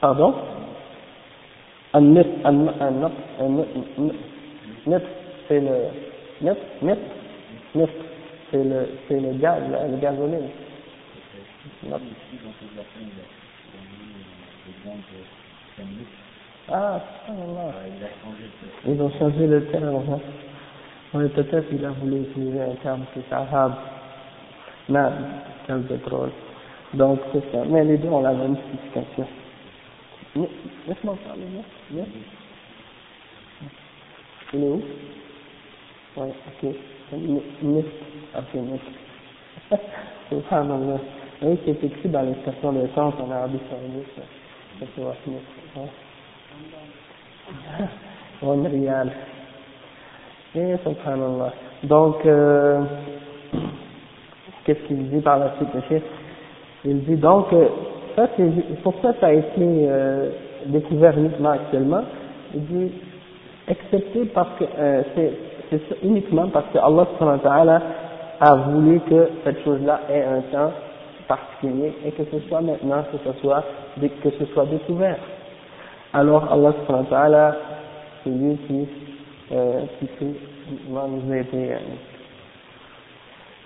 Pardon? 0.00 0.34
Un 1.94 2.00
net, 2.00 2.26
un, 2.44 2.66
c'est 5.48 5.60
le 5.60 5.70
net, 6.42 6.58
net, 6.82 6.98
net, 7.74 7.90
c'est 8.50 8.64
le, 8.64 9.38
gaz, 9.38 9.62
le. 9.70 10.38
Ah. 16.70 17.00
Ils 18.86 19.00
ont 19.00 19.10
changé 19.18 19.46
le 19.46 19.64
terme. 19.66 20.02
Hein. 20.10 21.20
Peut-être 21.34 21.68
qu'il 21.70 21.84
a 21.84 21.90
voulu 21.90 22.22
utiliser 22.22 22.60
un 22.60 22.74
terme 22.82 23.04
est 23.16 23.32
arabe. 23.32 23.74
Non, 24.88 25.10
c'est 25.66 25.72
le 25.74 25.82
pétrole. 25.82 26.30
Donc, 26.94 27.20
c'est 27.32 27.52
ça. 27.52 27.64
Mais 27.66 27.84
les 27.84 27.98
deux 27.98 28.08
ont 28.08 28.22
la 28.22 28.32
même 28.32 28.56
signification. 28.56 29.26
Laisse-moi 30.86 31.16
parler, 31.26 31.44
non 31.52 32.04
Il 34.54 34.64
est 34.64 34.68
où? 34.68 34.82
Ouais, 36.16 36.32
ok. 36.46 36.74
Nif. 37.62 37.84
Ok, 38.36 38.54
Nif. 38.54 38.82
Subhanallah. 40.30 41.00
Oui, 41.40 41.56
c'est 41.64 41.84
écrit 41.84 42.08
dans 42.08 42.34
stations 42.42 42.72
de 42.72 42.84
temps 42.88 43.14
en 43.20 43.30
Arabie 43.30 43.60
Saoudite. 43.70 44.08
C'est 44.80 44.92
quoi, 44.96 45.14
Nif 45.24 45.40
One 48.42 48.66
Riyal. 48.66 49.12
Et 50.56 50.76
subhanallah. 50.82 51.52
Donc, 51.84 52.26
euh, 52.26 52.84
qu'est-ce 54.68 54.86
qu'il 54.86 55.08
dit 55.08 55.20
par 55.22 55.38
la 55.38 55.52
suite, 55.56 55.68
le 55.74 56.00
Il 56.84 57.04
dit 57.04 57.16
donc, 57.16 57.46
ça, 58.14 58.28
c'est, 58.36 58.82
pour 58.82 58.92
ça, 59.00 59.14
ça 59.18 59.28
a 59.28 59.32
été 59.32 59.48
euh, 59.58 60.28
découvert 60.66 61.16
uniquement 61.16 61.52
actuellement. 61.52 62.02
Il 62.54 62.66
dit, 62.66 62.92
excepté 63.66 64.26
parce 64.34 64.50
que 64.58 64.64
euh, 64.78 65.02
c'est, 65.14 65.32
uniquement 66.02 66.48
parce 66.48 66.66
que 66.72 66.78
Allah 66.78 67.82
a 68.40 68.54
voulu 68.56 69.00
que 69.00 69.28
cette 69.44 69.64
chose-là 69.64 70.00
ait 70.10 70.24
un 70.24 70.40
temps 70.52 70.72
particulier 71.26 71.94
et 72.04 72.12
que 72.12 72.24
ce 72.30 72.38
soit 72.48 72.60
maintenant 72.60 73.04
que 73.10 73.18
ce 73.24 73.40
soit 73.40 73.64
que 74.00 74.30
ce 74.30 74.44
soit 74.52 74.66
découvert. 74.66 75.18
Alors 76.12 76.50
Allah 76.52 76.72
c'est 78.24 78.30
lui 78.30 78.56
qui, 78.66 78.88
euh, 79.52 79.80
qui 80.00 80.36
va 80.90 81.06
nous 81.06 81.34
aider. 81.34 81.76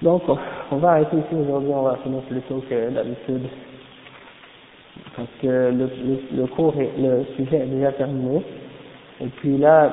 Donc 0.03 0.23
on 0.71 0.77
va 0.77 0.91
arrêter 0.91 1.17
ici 1.17 1.35
aujourd'hui, 1.35 1.71
on 1.73 1.83
va 1.83 1.97
finir 2.03 2.23
plus 2.23 2.41
tôt 2.43 2.63
que 2.69 2.91
d'habitude 2.91 3.49
parce 5.17 5.29
que 5.41 5.47
le, 5.47 5.91
le, 6.35 6.47
cours 6.49 6.75
et 6.81 6.91
le 6.99 7.25
sujet 7.37 7.59
est 7.59 7.67
déjà 7.67 7.93
terminé. 7.93 8.43
Et 9.21 9.27
puis 9.27 9.59
là, 9.59 9.91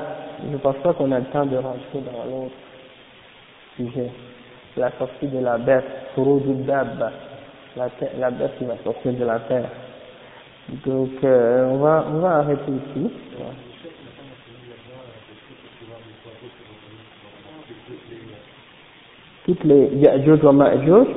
je 0.52 0.58
pense 0.58 0.78
pas 0.78 0.94
qu'on 0.94 1.12
a 1.12 1.20
le 1.20 1.26
temps 1.26 1.46
de 1.46 1.58
rentrer 1.58 1.80
dans 1.94 2.26
l'autre 2.26 2.56
sujet. 3.76 4.10
La 4.78 4.92
sortie 4.98 5.28
de 5.28 5.40
la 5.40 5.58
bête, 5.58 5.86
la, 7.76 7.90
la 8.18 8.32
bête 8.32 8.58
qui 8.58 8.66
va 8.66 8.76
sortir 8.84 9.14
de 9.14 9.26
la 9.26 9.40
terre. 9.42 9.70
Donc, 10.86 11.10
euh, 11.24 11.66
on, 11.72 11.78
va, 11.78 12.06
on 12.10 12.20
va 12.20 12.30
arrêter 12.38 12.72
ici. 12.72 13.12
Toutes 19.50 19.64
les 19.64 19.88
Ya'juj 19.96 20.44
wa 20.44 20.54
Ma'juj, 20.54 21.08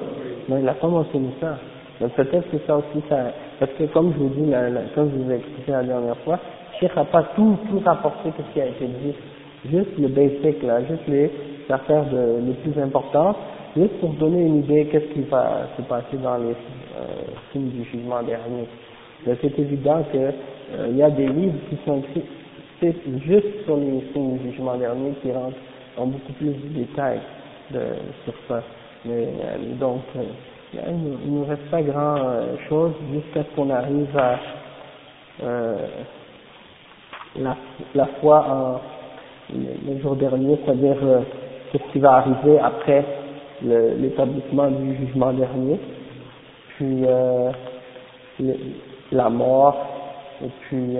mais 0.49 0.63
il 0.63 0.67
a 0.67 0.73
pas 0.73 0.89
mentionné 0.89 1.29
ça. 1.39 1.59
Mais 2.01 2.09
peut-être 2.09 2.51
que 2.51 2.57
ça 2.67 2.79
aussi, 2.79 3.05
ça, 3.07 3.27
parce 3.61 3.71
que 3.73 3.85
comme 3.93 4.11
je 4.15 4.19
vous 4.21 4.31
dis, 4.31 4.51
comme 4.95 5.11
je 5.11 5.23
vous 5.23 5.31
ai 5.31 5.35
expliqué 5.35 5.73
la 5.73 5.83
dernière 5.83 6.17
fois, 6.25 6.39
Cheikh 6.81 6.97
n'a 6.97 7.05
pas 7.05 7.25
tout, 7.37 7.59
tout 7.69 7.83
rapporté 7.85 8.31
ce 8.35 8.55
qui 8.55 8.63
a 8.63 8.69
été 8.69 8.87
dit, 8.87 9.13
juste 9.71 9.99
le 9.99 10.09
basic 10.09 10.63
là, 10.63 10.81
juste 10.81 11.07
les 11.09 11.31
affaires 11.69 12.07
de, 12.07 12.41
les 12.47 12.55
plus 12.55 12.81
importantes, 12.81 13.37
juste 13.77 14.01
pour 14.01 14.15
donner 14.15 14.47
une 14.47 14.61
idée 14.61 14.87
qu'est-ce 14.87 15.13
qui 15.13 15.29
va 15.29 15.69
se 15.77 15.83
passer 15.83 16.17
dans 16.23 16.39
les 16.39 16.53
euh, 16.55 17.35
films 17.53 17.69
du 17.69 17.85
jugement 17.85 18.23
dernier. 18.23 18.67
C'est 19.27 19.59
évident 19.59 20.03
qu'il 20.11 20.21
euh, 20.23 20.89
y 20.95 21.03
a 21.03 21.11
des 21.11 21.27
livres 21.27 21.59
qui 21.69 21.77
sont 21.85 21.99
écrits 22.17 22.97
juste 23.27 23.67
sur 23.67 23.77
les 23.77 24.01
films 24.15 24.39
du 24.39 24.53
jugement 24.53 24.79
dernier 24.79 25.11
qui 25.21 25.31
rentrent 25.33 25.59
en 25.99 26.07
beaucoup 26.07 26.33
plus 26.33 26.47
de 26.47 26.79
détails 26.79 27.21
sur 28.25 28.35
ça. 28.49 28.63
Mais 29.05 29.29
euh, 29.45 29.75
donc, 29.81 30.03
euh, 30.17 30.23
il 30.75 30.81
ne 30.81 31.17
nous 31.27 31.45
reste 31.45 31.69
pas 31.71 31.83
grand 31.83 32.17
euh, 32.19 32.55
chose 32.69 32.93
jusqu'à 33.13 33.43
ce 33.43 33.57
qu'on 33.57 33.71
arrive 33.71 34.17
à 34.17 34.39
la, 37.37 37.57
la 37.95 38.07
foi 38.21 38.47
en 38.49 38.81
le, 39.53 40.01
jour 40.01 40.15
dernier, 40.17 40.59
c'est-à-dire 40.65 40.97
ce 41.73 41.79
qui 41.91 41.99
va 41.99 42.13
arriver 42.19 42.59
après 42.61 43.05
l'établissement 43.63 44.71
du 44.71 44.97
jugement 44.97 45.33
dernier, 45.33 45.81
puis 46.77 47.05
la 49.11 49.29
mort, 49.31 49.77
et 50.45 50.49
puis 50.69 50.97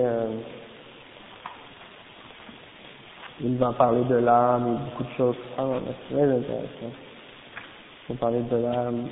il 3.43 3.57
va 3.57 3.73
parler 3.73 4.03
de 4.05 4.15
l'âme 4.15 4.67
et 4.67 4.89
beaucoup 4.89 5.03
de 5.03 5.15
choses. 5.17 5.35
Ah, 5.57 5.65
c'est 6.09 6.15
très 6.15 6.23
intéressant 6.23 6.91
on 8.09 8.15
parlait 8.15 8.41
de 8.41 8.57
l'âme, 8.57 9.07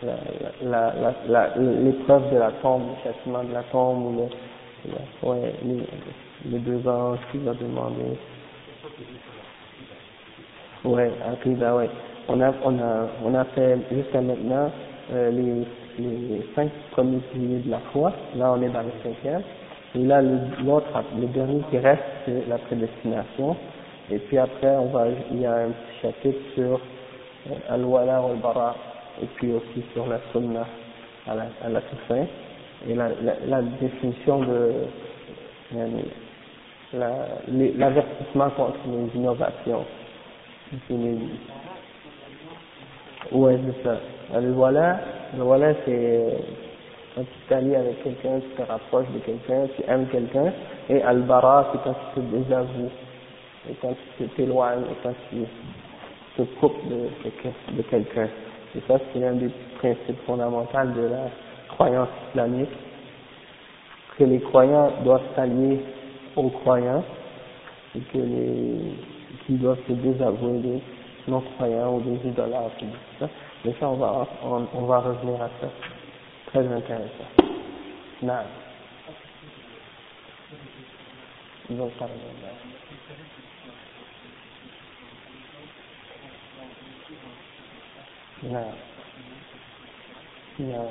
l'épreuve 1.84 2.32
de 2.34 2.38
la 2.38 2.52
tombe, 2.62 2.84
le 2.90 3.04
châtiment 3.04 3.44
de 3.44 3.54
la 3.54 3.64
tombe, 3.64 4.06
ou 4.06 4.30
le, 4.86 5.30
ouais, 5.30 5.54
les, 5.64 6.52
les, 6.52 6.60
deux 6.60 6.88
anges 6.88 7.20
qui 7.32 7.38
va 7.40 7.54
demander. 7.54 8.18
Ouais, 10.84 11.12
Akida, 11.32 11.76
ouais. 11.76 11.90
On 12.28 12.42
a, 12.42 12.54
on 12.64 12.80
a, 12.80 13.08
on 13.24 13.34
a 13.34 13.46
fait 13.46 13.78
jusqu'à 13.92 14.22
maintenant 14.22 14.70
euh, 15.14 15.32
les, 15.32 15.66
les 16.04 16.46
cinq 16.56 16.70
premiers 16.92 17.20
piliers 17.32 17.60
de 17.60 17.72
la 17.72 17.80
foi, 17.94 18.12
là 18.36 18.54
on 18.56 18.62
est 18.62 18.70
dans 18.70 18.82
le 18.82 18.92
cinquième, 19.04 19.42
et 19.96 20.00
là 20.00 20.22
l'autre, 20.22 20.88
le 21.20 21.28
dernier 21.28 21.62
qui 21.70 21.78
reste, 21.78 22.04
c'est 22.26 22.48
la 22.48 22.58
prédestination, 22.58 23.56
et 24.10 24.20
puis 24.20 24.38
après 24.38 24.76
on 24.76 24.88
va, 24.88 25.08
il 25.32 25.42
y 25.42 25.46
a 25.46 25.54
un 25.54 25.70
petit 25.70 26.02
chapitre 26.02 26.40
sur 26.56 26.80
euh, 27.52 27.56
al-wala 27.70 28.18
al-bara, 28.18 28.76
et 29.22 29.26
puis 29.36 29.52
aussi 29.54 29.84
sur 29.94 30.08
la 30.08 30.20
sunna 30.32 30.66
à 31.28 31.36
la, 31.36 31.44
à 31.64 31.70
la 31.70 31.82
fin, 32.08 32.26
et 32.88 32.96
la, 32.96 33.10
la, 33.22 33.36
la 33.48 33.62
définition 33.62 34.40
de 34.40 34.88
l'avertissement 37.78 38.50
contre 38.52 38.80
les 38.88 39.20
innovations. 39.20 39.86
Ouais, 43.32 43.58
c'est 43.66 43.84
ça. 43.84 43.98
Le 44.40 44.52
voilà, 44.52 45.00
le 45.38 45.44
voilà 45.44 45.74
c'est 45.86 46.22
quand 47.14 47.22
tu 47.24 47.40
t'allies 47.50 47.76
avec 47.76 48.02
quelqu'un, 48.04 48.40
tu 48.40 48.50
te 48.56 48.62
rapproches 48.62 49.10
de 49.14 49.20
quelqu'un, 49.20 49.68
tu 49.76 49.84
aimes 49.90 50.08
quelqu'un, 50.08 50.54
et 50.90 51.02
Al-Bara, 51.04 51.70
c'est 51.72 51.84
quand 51.84 51.96
tu 52.16 52.22
te 52.22 52.26
désavoues, 52.36 52.90
et 53.70 53.74
quand 53.82 53.96
tu 54.18 54.28
t'éloignes, 54.30 54.84
et 54.84 54.96
quand 55.04 55.14
tu 55.30 55.38
te 56.38 56.42
coupes 56.60 56.88
de, 56.88 57.10
de 57.76 57.82
quelqu'un. 57.84 58.28
Et 58.76 58.82
ça, 58.88 58.98
c'est 59.14 59.26
un 59.26 59.34
des 59.34 59.50
principes 59.80 60.24
fondamentaux 60.26 60.78
de 60.96 61.08
la 61.08 61.30
croyance 61.70 62.10
islamique, 62.30 62.70
que 64.18 64.24
les 64.24 64.40
croyants 64.40 64.92
doivent 65.04 65.28
s'allier 65.36 65.80
aux 66.36 66.50
croyants, 66.50 67.04
et 67.96 68.00
que 68.00 68.18
les, 68.18 68.96
qu'ils 69.46 69.60
doivent 69.60 69.80
se 69.88 69.94
désavouer 69.94 70.60
des 70.60 70.82
non-croyants 71.28 71.96
ou 71.96 72.02
des 72.02 72.30
idolâtres. 72.30 72.84
Mais 73.66 73.74
ça, 73.80 73.90
on 73.90 73.96
va, 73.96 74.28
on, 74.44 74.86
va 74.86 75.00
revenir 75.00 75.42
à 75.42 75.50
ça. 75.60 75.68
Très 76.48 76.66
intéressant. 76.66 77.30
Non. 78.24 78.34
Ils 81.70 81.82
Non. 88.44 88.60
Non. 90.60 90.88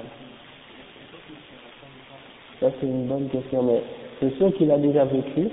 Ça, 2.60 2.66
c'est 2.78 2.86
une 2.86 3.06
bonne 3.06 3.28
question, 3.28 3.62
mais 3.62 3.82
c'est 4.20 4.36
sûr 4.36 4.52
qu'il 4.54 4.70
a 4.70 4.78
déjà 4.78 5.04
vécu 5.04 5.48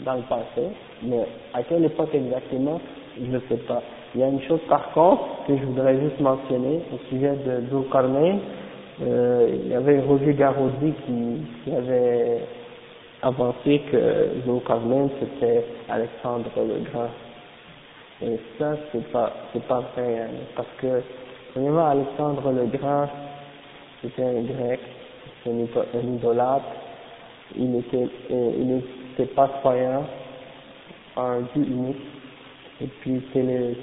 dans 0.00 0.14
le 0.14 0.22
passé, 0.22 0.68
mais 1.02 1.26
à 1.54 1.62
quelle 1.62 1.84
époque 1.84 2.14
exactement, 2.14 2.80
je 3.18 3.30
ne 3.30 3.40
sais 3.48 3.56
pas. 3.66 3.82
Il 4.14 4.20
y 4.20 4.24
a 4.24 4.28
une 4.28 4.42
chose 4.42 4.60
par 4.68 4.92
contre 4.92 5.22
que 5.46 5.56
je 5.56 5.64
voudrais 5.64 5.98
juste 6.00 6.20
mentionner 6.20 6.80
au 6.92 6.98
sujet 7.08 7.36
de 7.46 7.68
Zulkarnain. 7.70 8.38
Euh, 9.02 9.56
il 9.64 9.70
y 9.70 9.74
avait 9.74 10.00
Roger 10.00 10.34
Garaudy 10.34 10.92
qui, 11.06 11.72
avait 11.72 12.40
avancé 13.22 13.80
que 13.90 14.42
Zulkarnain 14.44 15.08
c'était 15.20 15.64
Alexandre 15.88 16.50
le 16.56 16.90
Grand. 16.90 17.08
Et 18.22 18.38
ça, 18.58 18.76
c'est 18.92 19.10
pas, 19.10 19.32
c'est 19.52 19.66
pas 19.66 19.80
vrai, 19.94 20.18
hein, 20.20 20.28
parce 20.54 20.68
que, 20.78 21.02
premièrement, 21.52 21.86
Alexandre 21.86 22.52
le 22.52 22.66
Grand, 22.66 23.08
c'était 24.02 24.24
un 24.24 24.42
grec, 24.42 24.80
c'était 25.42 25.56
un 25.94 26.14
idolâtre, 26.16 26.66
il 27.56 27.76
était, 27.76 28.08
euh, 28.30 28.52
il 28.58 28.66
n'était 28.66 29.34
pas 29.34 29.48
croyant 29.60 30.04
un 31.16 31.40
Dieu 31.54 31.64
unique, 31.64 32.02
et 32.82 32.86
puis 33.00 33.22
le, 33.34 33.74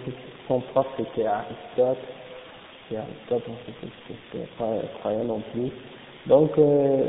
son 0.47 0.59
prof 0.59 0.85
c'était 0.97 1.25
Aristote, 1.25 1.97
et 2.91 2.97
Aristote, 2.97 3.43
c'était 4.07 4.47
pas 4.57 4.69
croyant 4.99 5.23
non 5.23 5.41
plus. 5.51 5.71
Donc, 6.27 6.57
euh, 6.59 7.05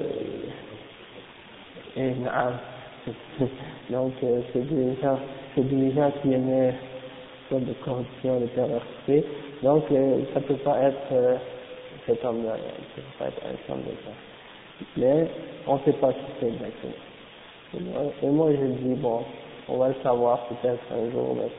et, 1.95 2.15
donc 3.91 4.13
euh, 4.23 4.41
c'est 4.53 4.67
des 4.67 4.97
gens, 5.03 5.19
c'est 5.55 5.69
des 5.69 5.93
gens 5.93 6.11
qui 6.23 6.33
aimaient 6.33 6.75
de 7.51 7.73
corruption, 7.85 8.41
de 8.41 8.47
perversité. 8.47 9.25
Donc, 9.63 9.85
euh, 9.91 10.21
ça 10.35 10.41
peut 10.41 10.55
pas 10.57 10.81
être 10.83 11.13
euh, 11.13 11.37
cet 12.07 12.25
homme-là, 12.25 12.53
ça 12.55 12.97
peut 12.97 13.03
pas 13.19 13.27
être 13.27 13.43
un 13.45 13.73
homme 13.73 13.83
de 13.83 13.95
ça. 14.05 14.11
Mais, 14.97 15.29
on 15.67 15.75
ne 15.75 15.81
sait 15.81 15.93
pas 15.93 16.13
qui 16.13 16.21
c'est 16.41 16.47
exactement. 16.49 16.93
Et 18.23 18.27
moi, 18.27 18.51
je 18.53 18.67
dis, 18.67 18.95
bon, 18.95 19.23
on 19.69 19.77
va 19.77 19.89
le 19.89 19.95
savoir 20.03 20.41
peut-être 20.47 20.83
un 20.93 21.11
jour, 21.11 21.37
mais 21.37 21.51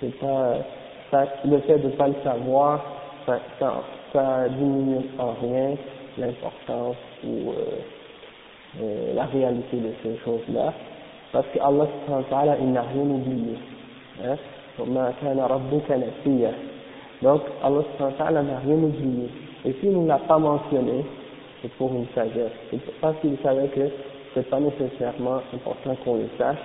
c'est 0.00 0.18
pas, 0.18 0.56
ça, 1.10 1.26
le 1.44 1.58
fait 1.60 1.78
de 1.78 1.88
ne 1.88 1.92
pas 1.92 2.08
le 2.08 2.16
savoir, 2.22 2.84
ça, 3.26 3.40
ça, 4.12 4.48
diminue 4.48 5.06
en 5.18 5.32
rien 5.32 5.74
l'importance 6.18 6.96
ou 7.24 7.50
euh, 7.50 7.54
euh, 8.80 9.14
la 9.14 9.24
réalité 9.24 9.78
de 9.78 9.92
ces 10.02 10.16
choses-là. 10.24 10.72
Parce 11.32 11.46
que 11.48 11.58
Allah 11.58 12.56
il 12.60 12.72
n'a 12.72 12.82
rien 12.82 13.02
oublié. 13.02 13.56
Hein? 14.22 14.36
Donc 14.78 14.88
Allah 17.62 18.42
n'a 18.42 18.58
rien 18.58 18.74
oublié. 18.74 19.28
Et 19.64 19.72
s'il 19.80 19.98
ne 19.98 20.06
l'a 20.06 20.18
pas 20.18 20.38
mentionné, 20.38 21.04
c'est 21.62 21.72
pour 21.72 21.92
une 21.92 22.06
sagesse. 22.14 22.52
C'est 22.70 23.00
parce 23.00 23.18
qu'il 23.20 23.36
savait 23.42 23.68
que 23.68 23.88
c'est 24.34 24.48
pas 24.50 24.60
nécessairement 24.60 25.40
important 25.54 25.96
qu'on 26.04 26.16
le 26.16 26.28
sache. 26.36 26.58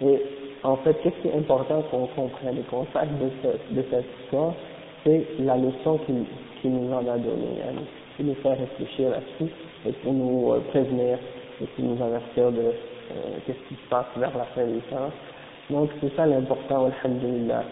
Et 0.00 0.22
en 0.64 0.76
fait, 0.76 0.94
qu'est-ce 1.02 1.16
qui 1.22 1.28
est 1.28 1.36
important 1.38 1.82
qu'on 1.90 2.06
comprenne 2.06 2.58
et 2.58 2.62
qu'on 2.62 2.86
sache 2.92 3.08
de, 3.20 3.30
ce, 3.42 3.74
de 3.74 3.84
cette 3.90 4.06
histoire, 4.22 4.54
c'est 5.04 5.26
la 5.38 5.56
leçon 5.56 5.98
qu'il 6.06 6.24
qu 6.60 6.68
nous 6.68 6.92
en 6.92 7.06
a 7.06 7.18
donnée. 7.18 7.60
Hein, 7.68 7.82
qui 8.16 8.24
nous 8.24 8.34
fait 8.36 8.54
réfléchir 8.54 9.10
là-dessus 9.10 9.52
et 9.86 9.92
pour 9.92 10.12
nous 10.12 10.52
euh, 10.52 10.60
prévenir 10.70 11.18
et 11.60 11.66
pour 11.66 11.84
nous 11.84 12.02
avertir 12.02 12.50
de 12.52 12.60
euh, 12.60 13.38
qu'est-ce 13.46 13.68
qui 13.68 13.74
se 13.74 13.88
passe 13.88 14.06
vers 14.16 14.36
la 14.36 14.44
fin 14.46 14.66
du 14.66 14.80
temps 14.82 15.10
donc 15.72 15.90
c'est 16.00 16.14
ça 16.14 16.26
l'important, 16.26 16.86
alhamdulillah. 16.86 17.64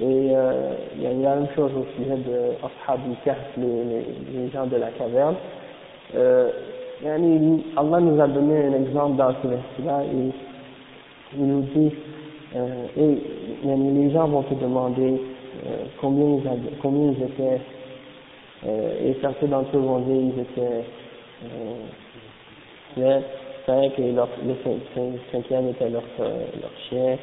Et 0.00 0.02
euh, 0.34 0.74
il 0.96 1.02
y 1.02 1.06
a 1.06 1.12
la 1.12 1.36
même 1.36 1.48
chose 1.54 1.70
au 1.76 1.86
sujet 1.96 2.16
de 2.16 2.56
Ashab 2.64 3.00
les, 3.56 3.84
les, 3.84 4.06
les 4.34 4.50
gens 4.50 4.66
de 4.66 4.76
la 4.76 4.88
caverne. 4.88 5.36
Euh, 6.16 6.50
Allah 7.04 8.00
nous 8.00 8.20
a 8.20 8.26
donné 8.26 8.64
un 8.66 8.74
exemple 8.82 9.16
dans 9.16 9.32
ce 9.42 9.48
verset-là 9.48 10.02
et 10.04 10.32
il 11.36 11.46
nous 11.46 11.62
dit, 11.62 11.92
euh, 12.56 12.86
et 12.96 13.18
les 13.64 14.10
gens 14.10 14.26
vont 14.26 14.42
te 14.42 14.54
demander 14.54 15.20
combien, 16.00 16.38
ils 16.38 16.48
avaient, 16.48 16.76
combien 16.80 17.12
ils 17.12 17.22
étaient, 17.22 17.60
et 18.66 19.16
certains 19.20 19.46
d'entre 19.46 19.76
eux 19.76 19.80
vont 19.80 19.98
dire 20.00 20.32
ils 20.34 20.40
étaient, 20.40 20.84
cinq 23.66 23.98
et 23.98 24.12
leur, 24.12 24.28
le 24.46 24.54
cinquième 25.32 25.68
était 25.68 25.88
leur, 25.88 26.04
leur 26.18 26.70
chien, 26.88 27.16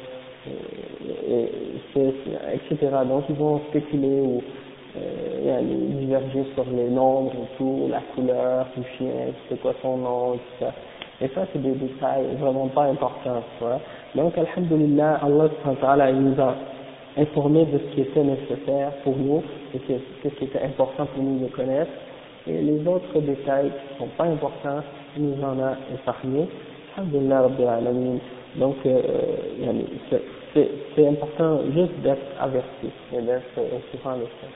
et, 0.46 1.32
et, 1.32 1.48
etc. 1.96 2.90
Donc 3.08 3.24
ils 3.28 3.36
vont 3.36 3.60
spéculer 3.70 4.20
ou 4.20 4.42
euh, 4.94 5.60
diverger 6.00 6.44
sur 6.54 6.64
les 6.70 6.90
nombres 6.90 7.32
tout, 7.56 7.88
la 7.90 8.00
couleur 8.14 8.66
du 8.76 8.82
chien, 8.96 9.32
c'est 9.48 9.58
quoi 9.60 9.72
son 9.80 9.96
nom, 9.96 10.32
tout 10.32 10.40
ça. 10.60 10.72
Et 11.22 11.28
ça, 11.28 11.46
c'est 11.52 11.62
des 11.62 11.72
détails 11.72 12.26
vraiment 12.38 12.66
pas 12.68 12.84
importants. 12.84 13.42
Voilà. 13.60 13.80
Donc, 14.14 14.36
Alhamdulillah, 14.36 15.20
Allah 15.22 16.10
il 16.10 16.20
nous 16.20 16.40
a 16.40 16.56
informé 17.16 17.64
de 17.66 17.78
ce 17.78 17.94
qui 17.94 18.00
était 18.02 18.24
nécessaire 18.24 18.92
pour 19.04 19.16
nous, 19.16 19.42
et 19.74 19.80
ce 19.88 20.28
qui 20.28 20.44
était 20.44 20.62
important 20.62 21.06
pour 21.06 21.22
nous 21.22 21.38
de 21.38 21.46
connaître. 21.46 21.90
Et 22.46 22.60
les 22.60 22.86
autres 22.86 23.18
détails 23.20 23.70
qui 23.70 23.94
ne 23.94 23.98
sont 24.00 24.14
pas 24.18 24.24
importants, 24.24 24.82
il 25.16 25.24
nous 25.24 25.42
en 25.44 25.58
a 25.62 25.76
épargné. 25.92 26.48
Alhamdulillah 26.96 27.42
Rabbil 27.42 27.66
Alamin. 27.66 28.18
Donc, 28.56 28.76
euh, 28.84 29.00
c'est 30.54 31.06
important 31.06 31.60
juste 31.74 31.94
d'être 32.02 32.26
averti 32.38 32.90
et 33.12 33.22
d'être 33.22 33.56
au 33.56 33.96
courant 33.96 34.16
de 34.16 34.24
ça. 34.24 34.48